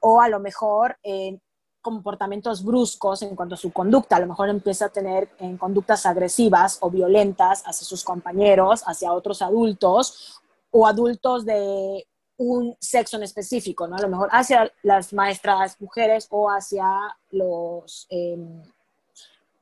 [0.00, 1.38] O a lo mejor eh,
[1.80, 6.78] comportamientos bruscos en cuanto a su conducta, a lo mejor empieza a tener conductas agresivas
[6.80, 10.40] o violentas hacia sus compañeros, hacia otros adultos
[10.70, 12.04] o adultos de
[12.38, 13.96] un sexo en específico, ¿no?
[13.96, 16.86] A lo mejor hacia las maestras mujeres o hacia
[17.30, 18.62] los em,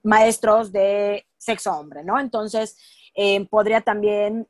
[0.05, 2.21] maestros de sexo hombre, ¿no?
[2.21, 2.79] Entonces,
[3.15, 4.47] em, podría también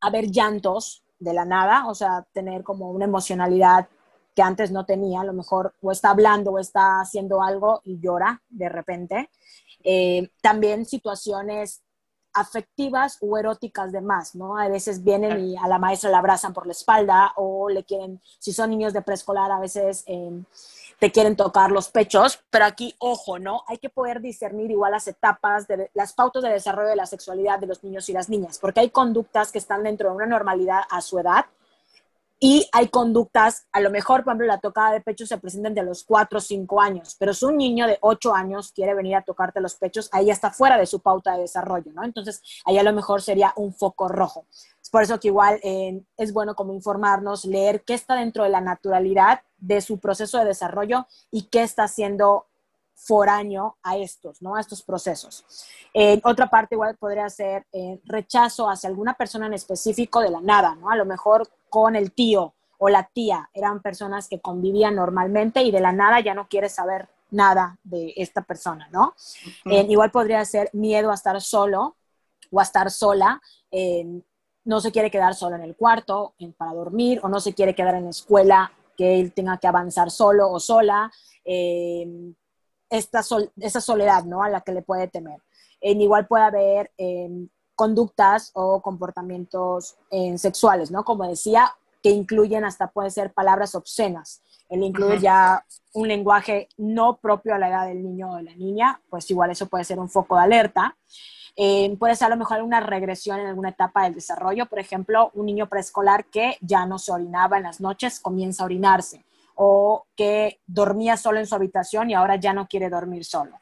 [0.00, 3.88] haber llantos de la nada, o sea, tener como una emocionalidad
[4.34, 7.98] que antes no tenía, a lo mejor o está hablando o está haciendo algo y
[8.00, 9.30] llora de repente.
[9.82, 11.82] Eh, también situaciones
[12.32, 14.56] afectivas o eróticas de más, ¿no?
[14.56, 18.20] A veces vienen y a la maestra la abrazan por la espalda o le quieren,
[18.38, 20.42] si son niños de preescolar, a veces eh,
[21.00, 23.64] te quieren tocar los pechos, pero aquí, ojo, ¿no?
[23.66, 27.58] Hay que poder discernir igual las etapas, de, las pautas de desarrollo de la sexualidad
[27.58, 30.82] de los niños y las niñas, porque hay conductas que están dentro de una normalidad
[30.90, 31.46] a su edad
[32.42, 35.82] y hay conductas, a lo mejor, por ejemplo, la tocada de pecho se presenta de
[35.82, 39.22] los 4 o 5 años, pero si un niño de 8 años quiere venir a
[39.22, 42.02] tocarte los pechos, ahí ya está fuera de su pauta de desarrollo, ¿no?
[42.02, 44.46] Entonces, ahí a lo mejor sería un foco rojo.
[44.90, 48.50] Es por eso que igual eh, es bueno como informarnos, leer qué está dentro de
[48.50, 52.48] la naturalidad de su proceso de desarrollo y qué está haciendo
[52.96, 54.56] foráneo a estos, ¿no?
[54.56, 55.44] A estos procesos.
[55.94, 60.40] Eh, otra parte igual podría ser eh, rechazo hacia alguna persona en específico de la
[60.40, 60.90] nada, ¿no?
[60.90, 65.70] A lo mejor con el tío o la tía eran personas que convivían normalmente y
[65.70, 69.14] de la nada ya no quieres saber nada de esta persona, ¿no?
[69.66, 71.94] Eh, igual podría ser miedo a estar solo
[72.50, 73.40] o a estar sola,
[74.70, 77.96] no se quiere quedar solo en el cuarto para dormir o no se quiere quedar
[77.96, 81.10] en la escuela que él tenga que avanzar solo o sola
[82.88, 83.20] esta
[83.56, 84.44] esa soledad, ¿no?
[84.44, 85.42] A la que le puede temer.
[85.80, 91.02] En igual puede haber em, conductas o comportamientos em, sexuales, ¿no?
[91.02, 94.40] Como decía, que incluyen hasta puede ser palabras obscenas.
[94.68, 98.54] El incluir ya un lenguaje no propio a la edad del niño o de la
[98.54, 100.96] niña, pues igual eso puede ser un foco de alerta.
[101.56, 105.46] Puede ser a lo mejor una regresión en alguna etapa del desarrollo, por ejemplo, un
[105.46, 109.24] niño preescolar que ya no se orinaba en las noches comienza a orinarse
[109.62, 113.60] o que dormía solo en su habitación y ahora ya no quiere dormir solo.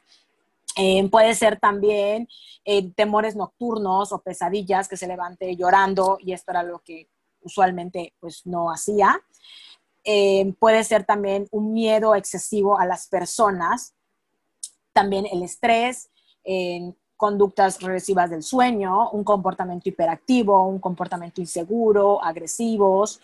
[0.77, 2.29] Eh, puede ser también
[2.63, 7.09] eh, temores nocturnos o pesadillas que se levante llorando y esto era lo que
[7.41, 9.21] usualmente pues no hacía.
[10.05, 13.93] Eh, puede ser también un miedo excesivo a las personas,
[14.93, 16.09] también el estrés,
[17.19, 23.19] conductas regresivas del sueño, un comportamiento hiperactivo, un comportamiento inseguro, agresivos,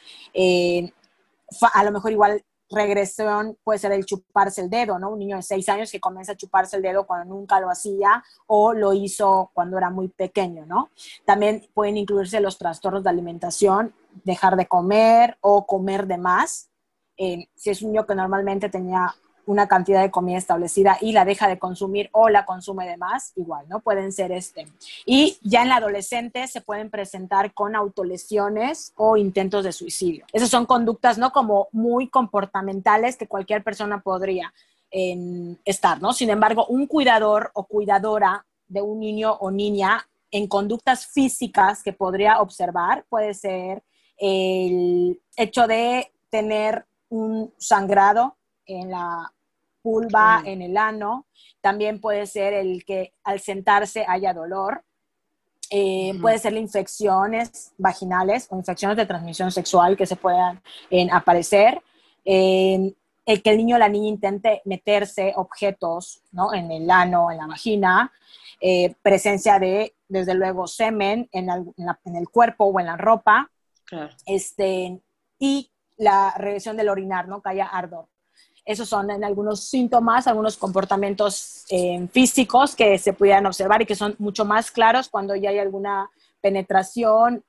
[1.73, 5.11] a lo mejor igual regresión puede ser el chuparse el dedo, ¿no?
[5.11, 8.21] Un niño de seis años que comienza a chuparse el dedo cuando nunca lo hacía
[8.47, 10.89] o lo hizo cuando era muy pequeño, ¿no?
[11.23, 13.93] También pueden incluirse los trastornos de alimentación,
[14.25, 16.69] dejar de comer o comer de más.
[17.17, 21.25] Eh, si es un niño que normalmente tenía una cantidad de comida establecida y la
[21.25, 23.79] deja de consumir o la consume de más, igual, ¿no?
[23.79, 24.67] Pueden ser este.
[25.05, 30.25] Y ya en la adolescente se pueden presentar con autolesiones o intentos de suicidio.
[30.33, 31.31] Esas son conductas, ¿no?
[31.31, 34.53] Como muy comportamentales que cualquier persona podría
[35.65, 36.13] estar, ¿no?
[36.13, 41.91] Sin embargo, un cuidador o cuidadora de un niño o niña en conductas físicas que
[41.91, 43.83] podría observar puede ser
[44.17, 49.33] el hecho de tener un sangrado en la
[49.85, 51.27] pulva, en el ano.
[51.61, 54.83] También puede ser el que al sentarse haya dolor.
[55.69, 60.61] Eh, puede ser infecciones vaginales o infecciones de transmisión sexual que se puedan
[61.11, 61.81] aparecer.
[62.23, 66.53] el que el niño o la niña intente meterse objetos ¿no?
[66.53, 68.11] en el ano, en la vagina.
[68.59, 73.51] Eh, presencia de, desde luego, semen en, en, el cuerpo o en la ropa.
[74.25, 74.99] Este,
[75.37, 77.41] y la regresión del orinar, ¿no?
[77.41, 78.07] Que haya ardor.
[78.65, 83.95] Esos son en algunos síntomas, algunos comportamientos eh, físicos que se pudieran observar y que
[83.95, 86.09] son mucho más claros cuando ya hay alguna
[86.41, 87.43] penetración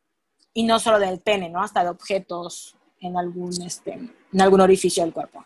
[0.53, 1.63] y no solo del pene, ¿no?
[1.63, 5.45] Hasta de objetos en algún, este, en algún orificio del cuerpo.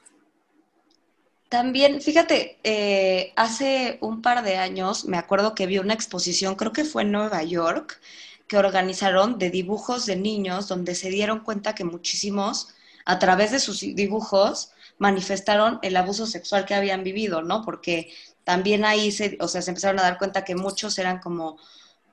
[1.49, 6.73] También, fíjate, eh, hace un par de años me acuerdo que vi una exposición, creo
[6.73, 8.01] que fue en Nueva York,
[8.47, 12.69] que organizaron de dibujos de niños donde se dieron cuenta que muchísimos,
[13.05, 17.63] a través de sus dibujos, manifestaron el abuso sexual que habían vivido, ¿no?
[17.63, 18.13] Porque
[18.45, 21.57] también ahí se, o sea, se empezaron a dar cuenta que muchos eran como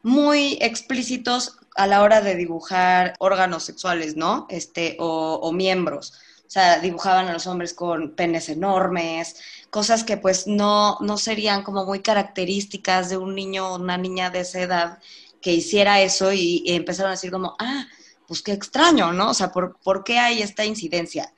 [0.04, 4.48] muy explícitos a la hora de dibujar órganos sexuales, ¿no?
[4.50, 6.14] Este, o, miembros.
[6.48, 9.36] O sea, dibujaban a los hombres con penes enormes,
[9.70, 14.30] cosas que pues no, no serían como muy características de un niño o una niña
[14.30, 15.00] de esa edad
[15.42, 17.86] que hiciera eso y, empezaron a decir como, ah,
[18.28, 19.32] pues qué extraño, ¿no?
[19.32, 21.34] O sea, ¿por, ¿por qué hay esta incidencia?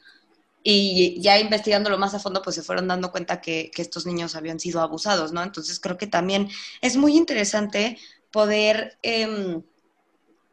[0.72, 4.60] Y ya investigándolo más a fondo, pues se fueron dando cuenta que, estos niños habían
[4.60, 5.42] sido abusados, ¿no?
[5.42, 6.48] Entonces creo que también
[6.82, 7.98] es muy interesante
[8.32, 9.64] poder em,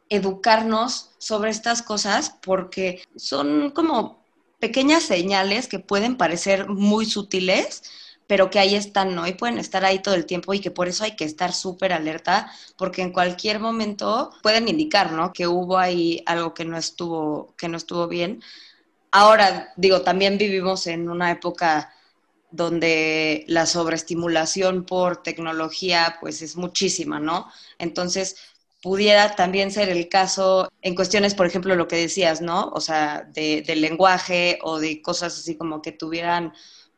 [0.09, 4.23] educarnos sobre estas cosas porque son como
[4.59, 7.83] pequeñas señales que pueden parecer muy sutiles,
[8.25, 9.27] pero que ahí están, ¿no?
[9.27, 11.93] Y pueden estar ahí todo el tiempo y que por eso hay que estar súper
[11.93, 15.31] alerta, porque en cualquier momento pueden indicar, ¿no?
[15.31, 18.41] Que hubo ahí algo que no estuvo, que no estuvo bien.
[19.11, 21.93] Ahora, digo, también vivimos en una época
[22.51, 27.47] donde la sobreestimulación por tecnología, pues es muchísima, ¿no?
[27.77, 28.37] Entonces,
[28.81, 32.69] pudiera también ser el caso en cuestiones, por ejemplo, lo que decías, ¿no?
[32.69, 36.53] O sea, de, lenguaje o de cosas así como que tuvieran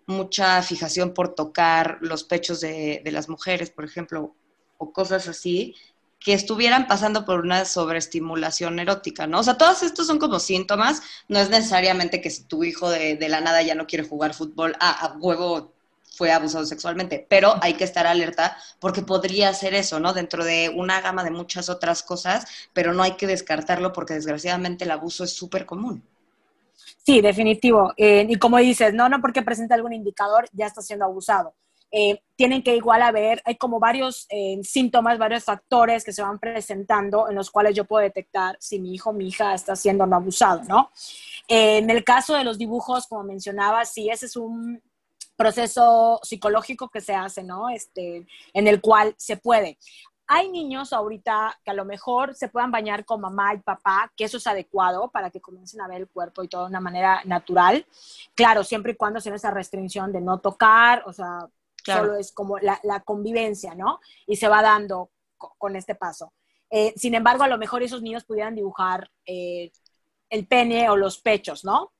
[0.06, 4.36] mucha fijación por tocar los pechos de, de, las mujeres, por ejemplo,
[4.78, 5.76] o cosas así,
[6.20, 9.40] que estuvieran pasando por una sobreestimulación erótica, ¿no?
[9.40, 13.18] O sea, todos estos son como síntomas, no es necesariamente que si tu hijo de,
[13.30, 15.74] la nada ya no quiere jugar fútbol, ah, a huevo
[16.20, 20.12] fue abusado sexualmente, pero hay que estar alerta porque podría ser eso, ¿no?
[20.12, 24.84] Dentro de una gama de muchas otras cosas, pero no hay que descartarlo porque desgraciadamente
[24.84, 26.04] el abuso es súper común.
[27.06, 27.94] Sí, definitivo.
[27.96, 31.54] Eh, y como dices, no, no porque presente algún indicador ya está siendo abusado.
[31.92, 36.40] Eh, tienen que igual haber, hay como varios eh, síntomas, varios factores que se van
[36.40, 40.06] presentando en los cuales yo puedo detectar si mi hijo o mi hija está siendo
[40.06, 40.92] no abusado, ¿no?
[41.52, 44.80] en el caso de los dibujos, como mencionaba, sí, ese es un
[45.40, 47.70] proceso psicológico que se hace, ¿no?
[47.70, 49.78] Este, en el cual se puede.
[50.28, 54.26] Hay niños ahorita que a lo mejor se puedan bañar con mamá y papá, que
[54.26, 57.22] eso es adecuado para que comiencen a ver el cuerpo y todo de una manera
[57.24, 57.86] natural.
[58.36, 61.48] Claro, siempre y cuando sea esa restricción de no tocar, o sea,
[61.90, 64.00] solo es como la, convivencia, ¿no?
[64.28, 66.34] Y se va dando con, este paso.
[66.70, 69.72] Eh, sin embargo, a lo mejor esos niños pudieran dibujar eh,
[70.30, 71.92] el pene o los pechos, ¿no?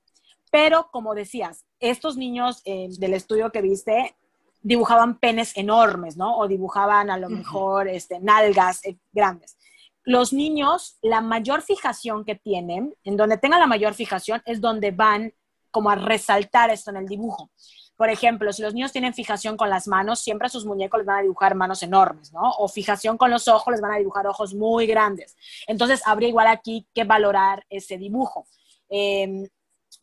[0.50, 4.16] Pero como decías, estos niños eh, del estudio que viste
[4.62, 6.36] dibujaban penes enormes, ¿no?
[6.36, 9.56] O dibujaban a lo mejor este, nalgas grandes.
[10.04, 14.90] Los niños, la mayor fijación que tienen, en donde tengan la mayor fijación, es donde
[14.90, 15.32] van
[15.70, 17.50] como a resaltar esto en el dibujo.
[17.96, 21.06] Por ejemplo, si los niños tienen fijación con las manos, siempre a sus muñecos les
[21.06, 22.50] van a dibujar manos enormes, ¿no?
[22.58, 25.36] O fijación con los ojos, les van a dibujar ojos muy grandes.
[25.66, 28.46] Entonces, habría igual aquí que valorar ese dibujo.
[28.88, 29.46] Em,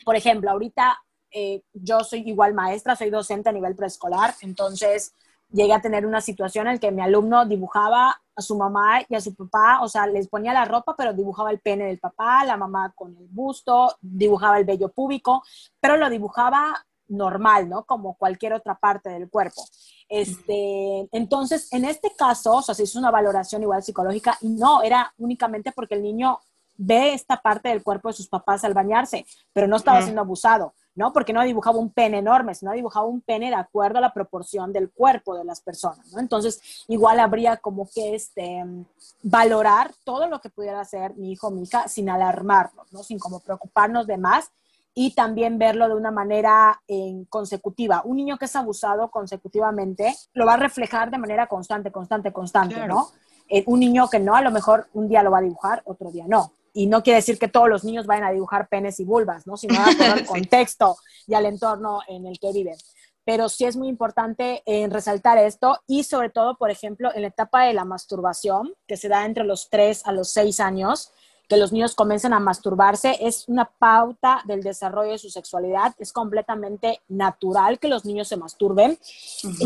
[0.05, 0.97] por ejemplo, ahorita
[1.31, 5.13] eh, yo soy igual maestra, soy docente a nivel preescolar, entonces
[5.49, 9.21] llegué a tener una situación en que mi alumno dibujaba a su mamá y a
[9.21, 12.57] su papá, o sea, les ponía la ropa, pero dibujaba el pene del papá, la
[12.57, 15.43] mamá con el busto, dibujaba el vello púbico,
[15.79, 17.85] pero lo dibujaba normal, ¿no?
[17.85, 19.63] Como cualquier otra parte del cuerpo.
[20.09, 24.81] Este, entonces, en este caso, o sea, se hizo una valoración igual psicológica y no,
[24.83, 26.39] era únicamente porque el niño
[26.77, 30.73] ve esta parte del cuerpo de sus papás al bañarse, pero no estaba siendo abusado,
[30.95, 31.11] ¿no?
[31.11, 34.71] Porque no dibujaba un pene enorme, sino dibujaba un pene de acuerdo a la proporción
[34.71, 36.19] del cuerpo de las personas, ¿no?
[36.19, 38.63] Entonces, igual habría como que este,
[39.23, 43.03] valorar todo lo que pudiera hacer mi hijo o mi hija sin alarmarnos, ¿no?
[43.03, 44.51] Sin como preocuparnos de más
[44.93, 48.01] y también verlo de una manera en consecutiva.
[48.03, 52.87] Un niño que es abusado consecutivamente lo va a reflejar de manera constante, constante, constante,
[52.87, 53.09] ¿no?
[53.49, 56.11] Eh, un niño que no, a lo mejor un día lo va a dibujar, otro
[56.11, 59.03] día no y no quiere decir que todos los niños vayan a dibujar penes y
[59.03, 59.57] vulvas, ¿no?
[59.57, 62.77] Sino al contexto y al entorno en el que viven.
[63.25, 67.29] Pero sí es muy importante en resaltar esto y sobre todo, por ejemplo, en la
[67.29, 71.11] etapa de la masturbación, que se da entre los 3 a los 6 años,
[71.49, 76.13] que los niños comiencen a masturbarse, es una pauta del desarrollo de su sexualidad, es
[76.13, 78.99] completamente natural que los niños se masturben.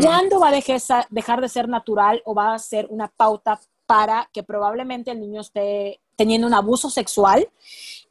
[0.02, 4.42] ¿Cuándo va a dejar de ser natural o va a ser una pauta para que
[4.42, 7.48] probablemente el niño esté teniendo un abuso sexual,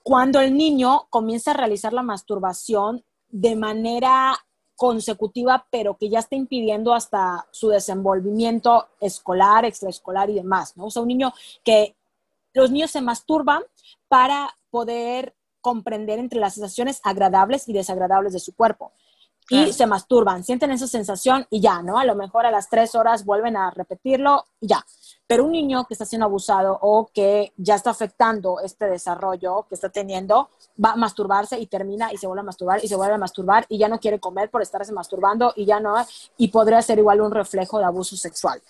[0.03, 4.35] cuando el niño comienza a realizar la masturbación de manera
[4.75, 10.85] consecutiva, pero que ya está impidiendo hasta su desenvolvimiento escolar, extraescolar y demás, ¿no?
[10.85, 11.33] O sea, un niño
[11.63, 11.95] que
[12.53, 13.61] los niños se masturban
[14.07, 18.91] para poder comprender entre las sensaciones agradables y desagradables de su cuerpo.
[19.51, 21.97] Y se masturban, sienten esa sensación y ya, ¿no?
[21.97, 24.85] A lo mejor a las tres horas vuelven a repetirlo y ya.
[25.27, 29.75] Pero un niño que está siendo abusado o que ya está afectando este desarrollo que
[29.75, 30.49] está teniendo,
[30.83, 33.65] va a masturbarse y termina y se vuelve a masturbar y se vuelve a masturbar
[33.69, 35.95] y ya no quiere comer por estarse masturbando y ya no,
[36.37, 38.61] y podría ser igual un reflejo de abuso sexual.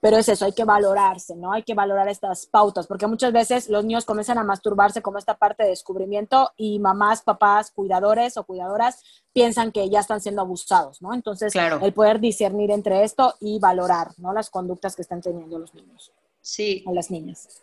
[0.00, 1.52] Pero es eso, hay que valorarse, ¿no?
[1.52, 5.36] Hay que valorar estas pautas, porque muchas veces los niños comienzan a masturbarse como esta
[5.36, 9.02] parte de descubrimiento y mamás, papás, cuidadores o cuidadoras
[9.32, 11.12] piensan que ya están siendo abusados, ¿no?
[11.12, 14.32] Entonces, el poder discernir entre esto y valorar, ¿no?
[14.32, 16.12] Las conductas que están teniendo los niños.
[16.40, 16.82] Sí.
[16.86, 17.62] O las niñas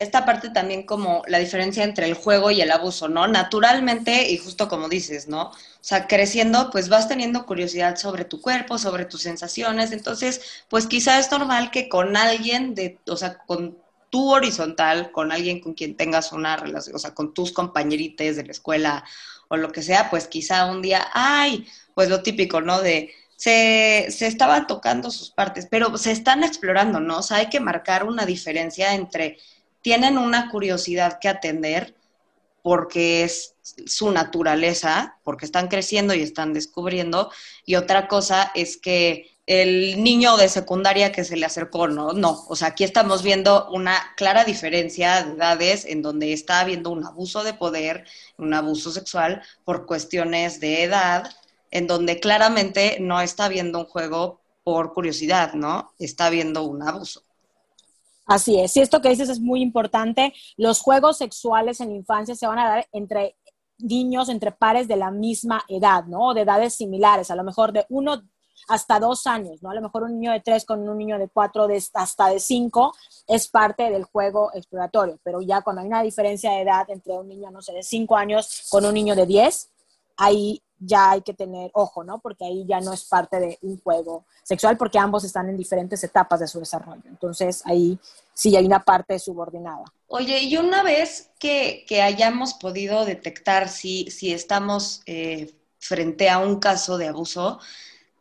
[0.00, 3.28] esta parte también como la diferencia entre el juego y el abuso, ¿no?
[3.28, 5.50] Naturalmente, y justo como dices, ¿no?
[5.50, 10.86] O sea, creciendo, pues vas teniendo curiosidad sobre tu cuerpo, sobre tus sensaciones, entonces, pues
[10.86, 13.78] quizá es normal que con alguien de, o sea, con
[14.10, 18.44] tú horizontal con alguien con quien tengas una relación, o sea, con tus compañerites de
[18.44, 19.04] la escuela
[19.48, 22.80] o lo que sea, pues quizá un día, ay, pues lo típico, ¿no?
[22.80, 27.18] De se, se estaban tocando sus partes, pero se están explorando, ¿no?
[27.18, 29.38] O sea, hay que marcar una diferencia entre
[29.82, 31.94] tienen una curiosidad que atender
[32.62, 33.54] porque es
[33.86, 37.30] su naturaleza, porque están creciendo y están descubriendo,
[37.64, 42.44] y otra cosa es que el niño de secundaria que se le acercó, no, no,
[42.48, 47.04] o sea, aquí estamos viendo una clara diferencia de edades en donde está habiendo un
[47.04, 48.04] abuso de poder,
[48.36, 51.30] un abuso sexual por cuestiones de edad,
[51.70, 55.94] en donde claramente no está habiendo un juego por curiosidad, ¿no?
[55.98, 57.24] Está habiendo un abuso.
[58.30, 60.32] Así es, y esto que dices es muy importante.
[60.56, 63.36] Los juegos sexuales en la infancia se van a dar entre
[63.78, 66.28] niños, entre pares de la misma edad, ¿no?
[66.28, 68.22] O de edades similares, a lo mejor de uno
[68.68, 69.70] hasta dos años, ¿no?
[69.70, 72.38] A lo mejor un niño de tres con un niño de cuatro, de, hasta de
[72.38, 72.94] cinco,
[73.26, 77.26] es parte del juego exploratorio, pero ya cuando hay una diferencia de edad entre un
[77.26, 79.72] niño, no sé, de cinco años con un niño de diez,
[80.16, 82.18] ahí ya hay que tener ojo, ¿no?
[82.18, 86.02] Porque ahí ya no es parte de un juego sexual porque ambos están en diferentes
[86.02, 87.02] etapas de su desarrollo.
[87.04, 87.98] Entonces ahí
[88.32, 89.84] sí hay una parte subordinada.
[90.08, 96.58] Oye, y una vez que, hayamos podido detectar si, si estamos eh, frente a un
[96.58, 97.60] caso de abuso,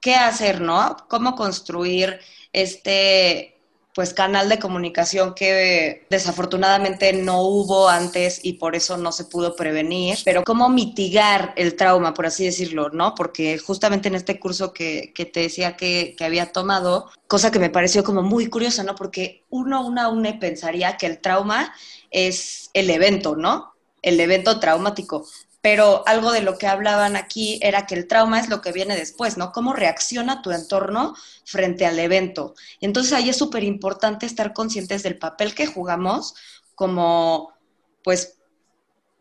[0.02, 0.98] ¿qué hacer, no?
[1.10, 2.20] ¿Cómo construir
[2.52, 3.59] este
[3.96, 9.56] pues canal de comunicación que desafortunadamente no hubo antes y por eso no se pudo
[9.56, 13.16] prevenir, pero cómo mitigar el trauma, por así decirlo, ¿no?
[13.16, 17.70] Porque justamente en este curso que, te decía que, que, había tomado, cosa que me
[17.70, 18.96] pareció como muy curiosa, ¿no?
[18.96, 21.74] Porque uno, una, une pensaría que el trauma
[22.12, 23.74] es el evento, ¿no?
[24.02, 25.26] El evento traumático,
[25.62, 28.96] pero algo de lo que hablaban aquí era que el trauma es lo que viene
[28.96, 29.52] después, ¿no?
[29.52, 32.56] Cómo reacciona tu entorno frente al evento.
[32.80, 36.36] Entonces ahí es súper importante estar conscientes del papel que jugamos
[36.76, 37.54] como,
[38.04, 38.38] pues,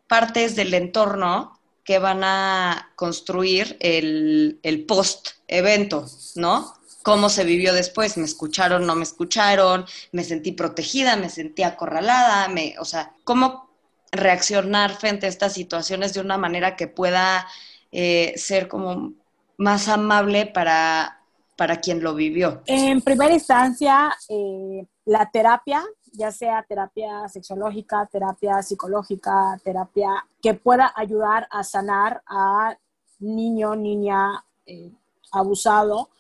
[0.07, 6.79] partes del entorno que van a construir el, el post-evento, ¿no?
[7.03, 12.49] cómo se vivió después, me escucharon, no me escucharon, me sentí protegida, me sentí acorralada,
[12.49, 13.68] me, o sea, cómo
[14.13, 17.47] reaccionar frente a estas situaciones de una manera que pueda
[17.93, 19.13] eh, ser como
[19.57, 21.21] más amable para,
[21.57, 22.63] para quien lo vivió?
[22.67, 30.93] En primera instancia, eh, la terapia, ya sea terapia sexológica, terapia psicológica, terapia que pueda
[30.97, 32.77] ayudar a sanar a
[33.19, 34.91] niño, niña eh,
[35.33, 36.11] abusado,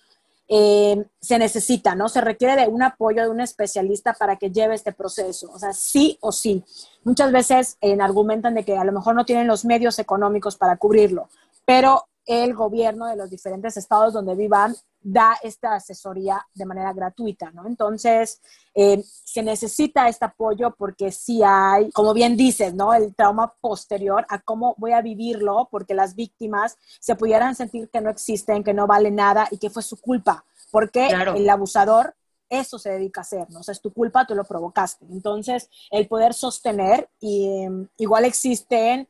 [0.48, 2.08] eh, se necesita, ¿no?
[2.08, 5.72] Se requiere de un apoyo de un especialista para que lleve este proceso, o sea,
[5.72, 6.64] sí o sí.
[7.04, 10.76] Muchas veces eh, argumentan de que a lo mejor no tienen los medios económicos para
[10.76, 11.28] cubrirlo,
[11.66, 17.50] pero el gobierno de los diferentes estados donde vivan da esta asesoría de manera gratuita,
[17.52, 17.66] ¿no?
[17.66, 18.42] Entonces,
[18.74, 22.92] eh, se necesita este apoyo porque sí hay, como bien dices, ¿no?
[22.92, 28.02] El trauma posterior a cómo voy a vivirlo, porque las víctimas se pudieran sentir que
[28.02, 32.14] no existen, que no vale nada y que fue su culpa, porque el abusador
[32.50, 33.60] eso se dedica a hacer, ¿no?
[33.60, 35.06] O sea, es tu culpa, tú lo provocaste.
[35.10, 39.08] Entonces, el poder sostener, y, em, igual existen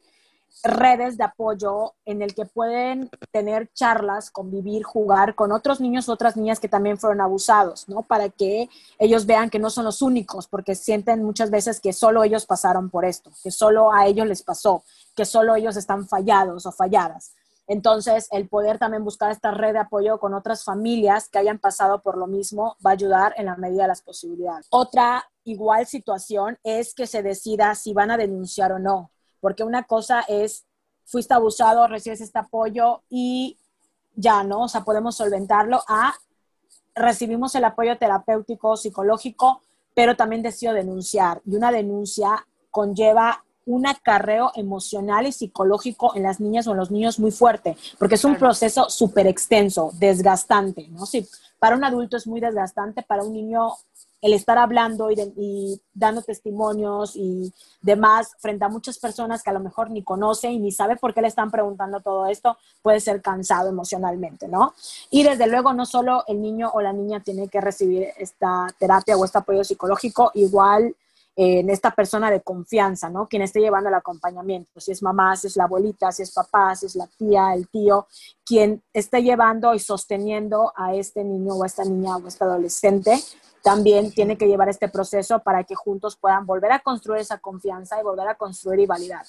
[0.62, 6.36] redes de apoyo en el que pueden tener charlas, convivir, jugar con otros niños, otras
[6.36, 8.02] niñas que también fueron abusados, ¿no?
[8.02, 8.68] Para que
[8.98, 12.90] ellos vean que no son los únicos, porque sienten muchas veces que solo ellos pasaron
[12.90, 14.82] por esto, que solo a ellos les pasó,
[15.14, 17.34] que solo ellos están fallados o falladas.
[17.68, 22.00] Entonces, el poder también buscar esta red de apoyo con otras familias que hayan pasado
[22.00, 24.66] por lo mismo va a ayudar en la medida de las posibilidades.
[24.70, 29.10] Otra igual situación es que se decida si van a denunciar o no
[29.40, 30.64] porque una cosa es,
[31.04, 33.58] fuiste abusado, recibes este apoyo y
[34.14, 34.62] ya, ¿no?
[34.62, 36.14] O sea, podemos solventarlo a
[36.94, 39.62] recibimos el apoyo terapéutico, psicológico,
[39.94, 41.40] pero también decido denunciar.
[41.46, 46.90] Y una denuncia conlleva un acarreo emocional y psicológico en las niñas o en los
[46.90, 51.04] niños muy fuerte, porque es un proceso súper extenso, desgastante, ¿no?
[51.04, 51.28] Sí,
[51.58, 53.72] para un adulto es muy desgastante, para un niño
[54.20, 59.60] el estar hablando y, dando testimonios y demás frente a muchas personas que a lo
[59.60, 63.22] mejor ni conoce y ni sabe por qué le están preguntando todo esto, puede ser
[63.22, 64.74] cansado emocionalmente, ¿no?
[65.10, 69.16] Y desde luego no solo el niño o la niña tiene que recibir esta terapia
[69.16, 70.94] o este apoyo psicológico, igual
[71.40, 73.28] eh, en esta persona de confianza, ¿no?
[73.28, 76.74] Quien esté llevando el acompañamiento, si es mamá, si es la abuelita, si es papá,
[76.74, 78.08] si es la tía, el tío,
[78.44, 83.22] quien esté llevando y sosteniendo a este niño o esta niña o este adolescente
[83.68, 88.00] también tiene que llevar este proceso para que juntos puedan volver a construir esa confianza
[88.00, 89.26] y volver a construir y validar.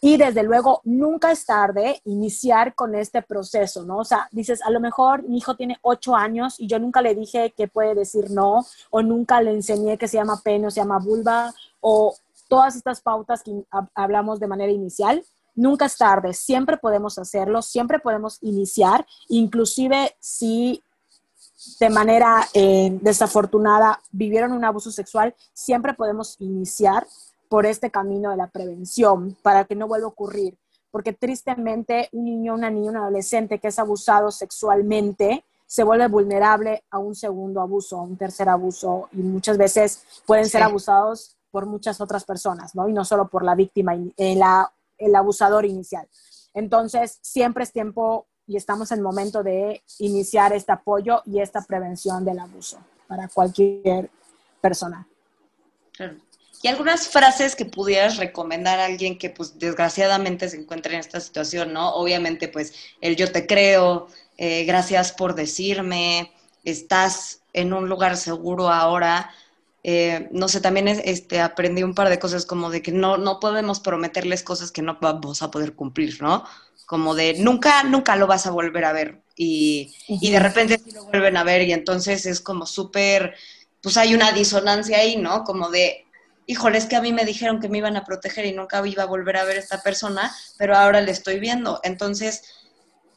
[0.00, 3.98] Y desde luego, nunca es tarde iniciar con este proceso, ¿no?
[3.98, 7.14] O sea, dices, a lo mejor mi hijo tiene ocho años y yo nunca le
[7.14, 10.80] dije que puede decir no, o nunca le enseñé que se llama pene o se
[10.80, 12.12] llama vulva, o
[12.48, 13.52] todas estas pautas que
[13.94, 15.24] hablamos de manera inicial.
[15.54, 20.82] Nunca es tarde, siempre podemos hacerlo, siempre podemos iniciar, inclusive si
[21.78, 27.06] de manera eh, desafortunada vivieron un abuso sexual, siempre podemos iniciar
[27.48, 30.56] por este camino de la prevención para que no vuelva a ocurrir.
[30.90, 36.84] Porque tristemente un niño, una niña, un adolescente que es abusado sexualmente se vuelve vulnerable
[36.90, 41.66] a un segundo abuso, a un tercer abuso y muchas veces pueden ser abusados por
[41.66, 42.88] muchas otras personas, ¿no?
[42.88, 44.42] Y no solo por la víctima, el,
[44.98, 46.08] el abusador inicial.
[46.54, 52.24] Entonces, siempre es tiempo y estamos en momento de iniciar este apoyo y esta prevención
[52.24, 54.10] del abuso para cualquier
[54.60, 55.06] persona.
[56.62, 61.20] ¿Y algunas frases que pudieras recomendar a alguien que pues desgraciadamente se encuentre en esta
[61.20, 61.94] situación, ¿no?
[61.94, 66.32] Obviamente pues el yo te creo, eh, gracias por decirme,
[66.64, 69.30] estás en un lugar seguro ahora.
[69.82, 73.38] Eh, no sé, también este, aprendí un par de cosas como de que no, no
[73.38, 76.44] podemos prometerles cosas que no vamos a poder cumplir, ¿no?
[76.86, 79.20] Como de nunca, nunca lo vas a volver a ver.
[79.36, 83.34] Y, y de repente sí lo vuelven a ver y entonces es como súper,
[83.82, 85.44] pues hay una disonancia ahí, ¿no?
[85.44, 86.06] Como de,
[86.46, 89.02] híjole, es que a mí me dijeron que me iban a proteger y nunca iba
[89.02, 91.80] a volver a ver a esta persona, pero ahora le estoy viendo.
[91.82, 92.44] Entonces,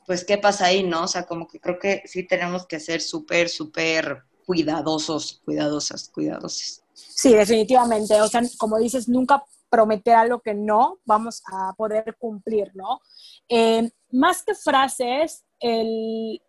[0.05, 1.03] pues, ¿qué pasa ahí, no?
[1.03, 6.81] O sea, como que creo que sí tenemos que ser súper, súper cuidadosos, cuidadosas, cuidadosas.
[6.93, 8.19] Sí, definitivamente.
[8.19, 13.01] O sea, como dices, nunca prometer algo que no vamos a poder cumplir, ¿no?
[13.49, 16.41] Eh, más que frases, el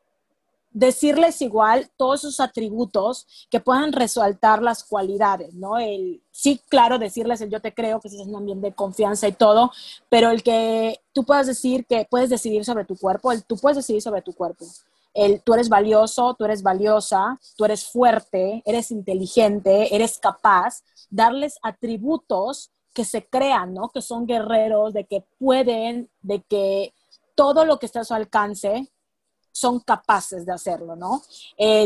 [0.72, 5.78] decirles igual todos esos atributos que puedan resaltar las cualidades, ¿no?
[5.78, 9.32] El, sí, claro, decirles el yo te creo, que es un ambiente de confianza y
[9.32, 9.72] todo,
[10.08, 13.76] pero el que tú puedas decir que puedes decidir sobre tu cuerpo, el tú puedes
[13.76, 14.64] decidir sobre tu cuerpo.
[15.12, 21.58] El, tú eres valioso, tú eres valiosa, tú eres fuerte, eres inteligente, eres capaz, darles
[21.62, 23.88] atributos que se crean, ¿no?
[23.88, 26.94] Que son guerreros, de que pueden, de que
[27.34, 28.90] todo lo que está a su alcance
[29.52, 31.22] son capaces de hacerlo, ¿no?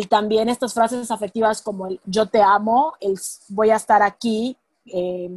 [0.08, 5.30] también estas frases afectivas como el yo te amo, el voy a estar aquí eh,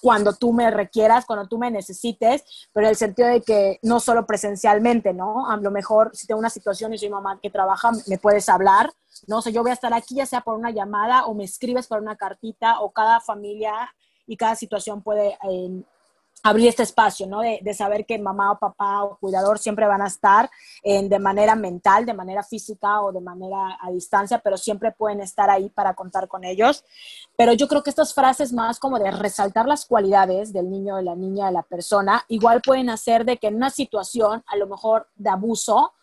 [0.00, 4.00] cuando tú me requieras, cuando tú me necesites, pero en el sentido de que no
[4.00, 5.48] solo presencialmente, ¿no?
[5.48, 8.92] A lo mejor si tengo una situación y soy mamá que trabaja, me puedes hablar,
[9.26, 9.38] ¿no?
[9.38, 11.86] O sea, yo voy a estar aquí ya sea por una llamada o me escribes
[11.86, 13.94] por una cartita o cada familia
[14.26, 15.82] y cada situación puede eh,
[16.44, 17.40] abrir este espacio, ¿no?
[17.40, 20.50] De, saber que mamá o papá o cuidador siempre van a estar
[20.82, 25.20] en, de manera mental, de manera física o de manera a distancia, pero siempre pueden
[25.20, 26.84] estar ahí para contar con ellos.
[27.34, 31.02] Pero yo creo que estas frases más como de resaltar las cualidades del niño, de
[31.04, 34.66] la niña, de la persona, igual pueden hacer de que en una situación, a lo
[34.66, 35.94] mejor de abuso,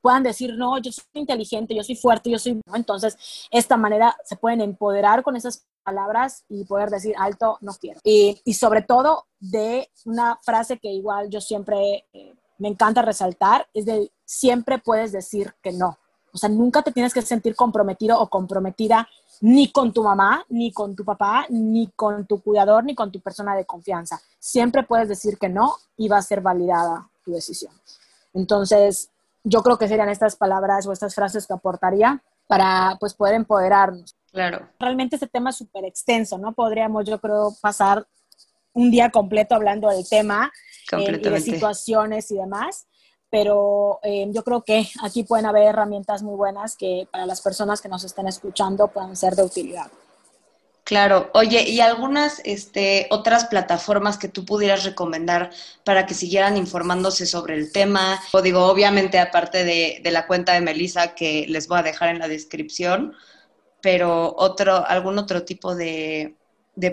[0.00, 2.58] puedan decir, no, yo soy inteligente, yo soy fuerte, yo soy...
[2.74, 8.00] Entonces, esta manera se pueden empoderar con esas palabras y poder decir alto, no quiero.
[8.04, 13.86] Y, sobre todo de una frase que igual yo siempre eh, me encanta resaltar, es
[13.86, 15.98] de siempre puedes decir que no.
[16.32, 19.08] O sea, nunca te tienes que sentir comprometido o comprometida
[19.40, 23.20] ni con tu mamá, ni con tu papá, ni con tu cuidador, ni con tu
[23.20, 24.20] persona de confianza.
[24.38, 27.72] Siempre puedes decir que no y va a ser validada tu decisión.
[28.34, 29.10] Entonces,
[29.42, 34.14] yo creo que serían estas palabras o estas frases que aportaría para pues poder empoderarnos.
[34.32, 34.68] Claro.
[34.78, 36.52] Realmente este tema es súper extenso, ¿no?
[36.52, 38.06] Podríamos, yo creo, pasar
[38.72, 40.52] un día completo hablando del tema
[40.92, 42.86] eh, y de situaciones y demás,
[43.28, 47.80] pero eh, yo creo que aquí pueden haber herramientas muy buenas que para las personas
[47.80, 49.90] que nos estén escuchando puedan ser de utilidad.
[50.84, 55.50] Claro, oye, ¿y algunas este, otras plataformas que tú pudieras recomendar
[55.84, 58.20] para que siguieran informándose sobre el tema?
[58.32, 62.08] O digo, obviamente aparte de, de la cuenta de Melissa que les voy a dejar
[62.08, 63.14] en la descripción,
[63.82, 66.36] pero otro, algún otro tipo de,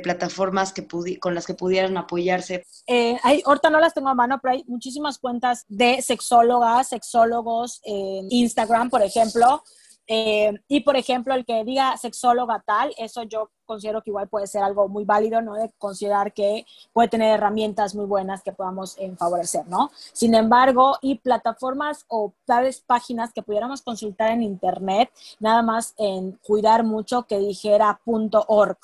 [0.03, 0.85] plataformas que
[1.19, 2.65] con las que pudieran apoyarse?
[2.87, 7.79] Eh, hay, ahorita no las tengo a mano, pero hay muchísimas cuentas de sexólogas, sexólogos,
[7.83, 9.63] en Instagram, por ejemplo,
[10.07, 14.47] eh, y por ejemplo, el que diga sexóloga tal, eso yo considero que igual puede
[14.47, 15.55] ser algo muy válido, ¿no?
[15.55, 19.91] De considerar que puede tener herramientas muy buenas que podamos eh, favorecer, ¿no?
[20.13, 26.39] Sin embargo, y plataformas o tales páginas que pudiéramos consultar en internet, nada más en
[26.43, 28.77] cuidar mucho que dijera .org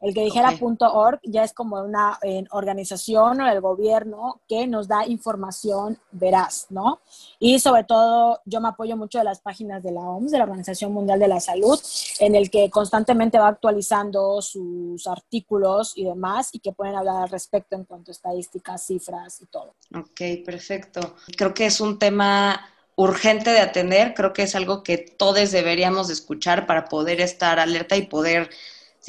[0.00, 2.18] El que dijera .org ya es como una
[2.50, 7.00] organización o el gobierno que nos da información veraz, ¿no?
[7.40, 10.44] Y sobre todo yo me apoyo mucho de las páginas de la OMS, de la
[10.44, 11.80] Organización Mundial de la Salud,
[12.20, 17.28] en el que constantemente va actualizando sus artículos y demás y que pueden hablar al
[17.28, 19.74] respecto en cuanto a estadísticas, cifras y todo.
[19.94, 21.16] Ok, perfecto.
[21.36, 22.60] Creo que es un tema
[22.94, 27.96] urgente de atender, creo que es algo que todos deberíamos escuchar para poder estar alerta
[27.96, 28.50] y poder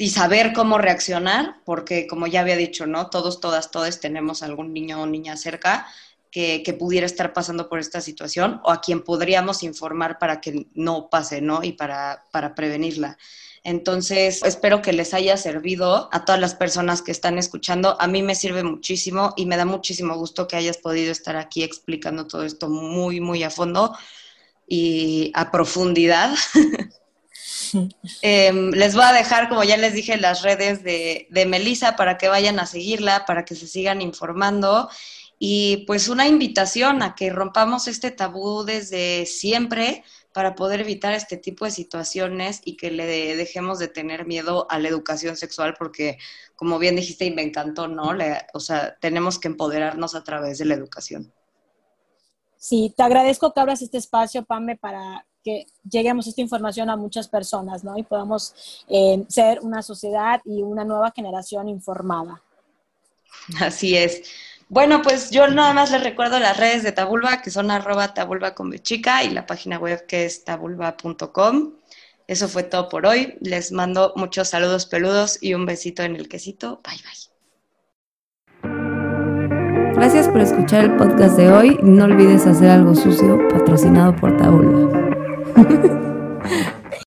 [0.00, 3.10] y saber cómo reaccionar, porque como ya había dicho, ¿no?
[3.10, 5.86] Todos, todas, todos tenemos algún niño o niña cerca
[6.30, 10.68] que, que, pudiera estar pasando por esta situación o a quien podríamos informar para que
[10.72, 11.62] no pase, ¿no?
[11.62, 13.18] Y para, para prevenirla.
[13.62, 18.00] Entonces, espero que les haya servido a todas las personas que están escuchando.
[18.00, 21.62] A mí me sirve muchísimo y me da muchísimo gusto que hayas podido estar aquí
[21.62, 23.94] explicando todo esto muy, muy a fondo
[24.66, 26.34] y a profundidad.
[28.22, 32.28] Em, les voy a dejar, como ya les dije, las redes de, Melissa para que
[32.28, 34.88] vayan a seguirla, para que se sigan informando.
[35.38, 41.36] Y pues una invitación a que rompamos este tabú desde siempre para poder evitar este
[41.36, 43.06] tipo de situaciones y que le
[43.36, 46.18] dejemos de tener miedo a la educación sexual, porque
[46.54, 48.12] como bien dijiste y me encantó, ¿no?
[48.52, 51.32] o sea, tenemos que empoderarnos a través de la educación.
[52.58, 57.28] Sí, te agradezco que abras este espacio, Pame, para que lleguemos esta información a muchas
[57.28, 57.96] personas, ¿no?
[57.98, 62.42] Y podamos eh, ser una sociedad y una nueva generación informada.
[63.60, 64.22] Así es.
[64.68, 68.54] Bueno, pues yo nada más les recuerdo las redes de Tabulba, que son arroba tabulba
[68.54, 71.72] con chica y la página web que es tabulba.com.
[72.28, 73.36] Eso fue todo por hoy.
[73.40, 76.80] Les mando muchos saludos peludos y un besito en el quesito.
[76.84, 77.30] Bye bye.
[79.94, 81.78] Gracias por escuchar el podcast de hoy.
[81.82, 85.09] No olvides hacer algo sucio patrocinado por Tabulba.
[85.60, 85.88] Ha ha
[86.48, 86.79] ha.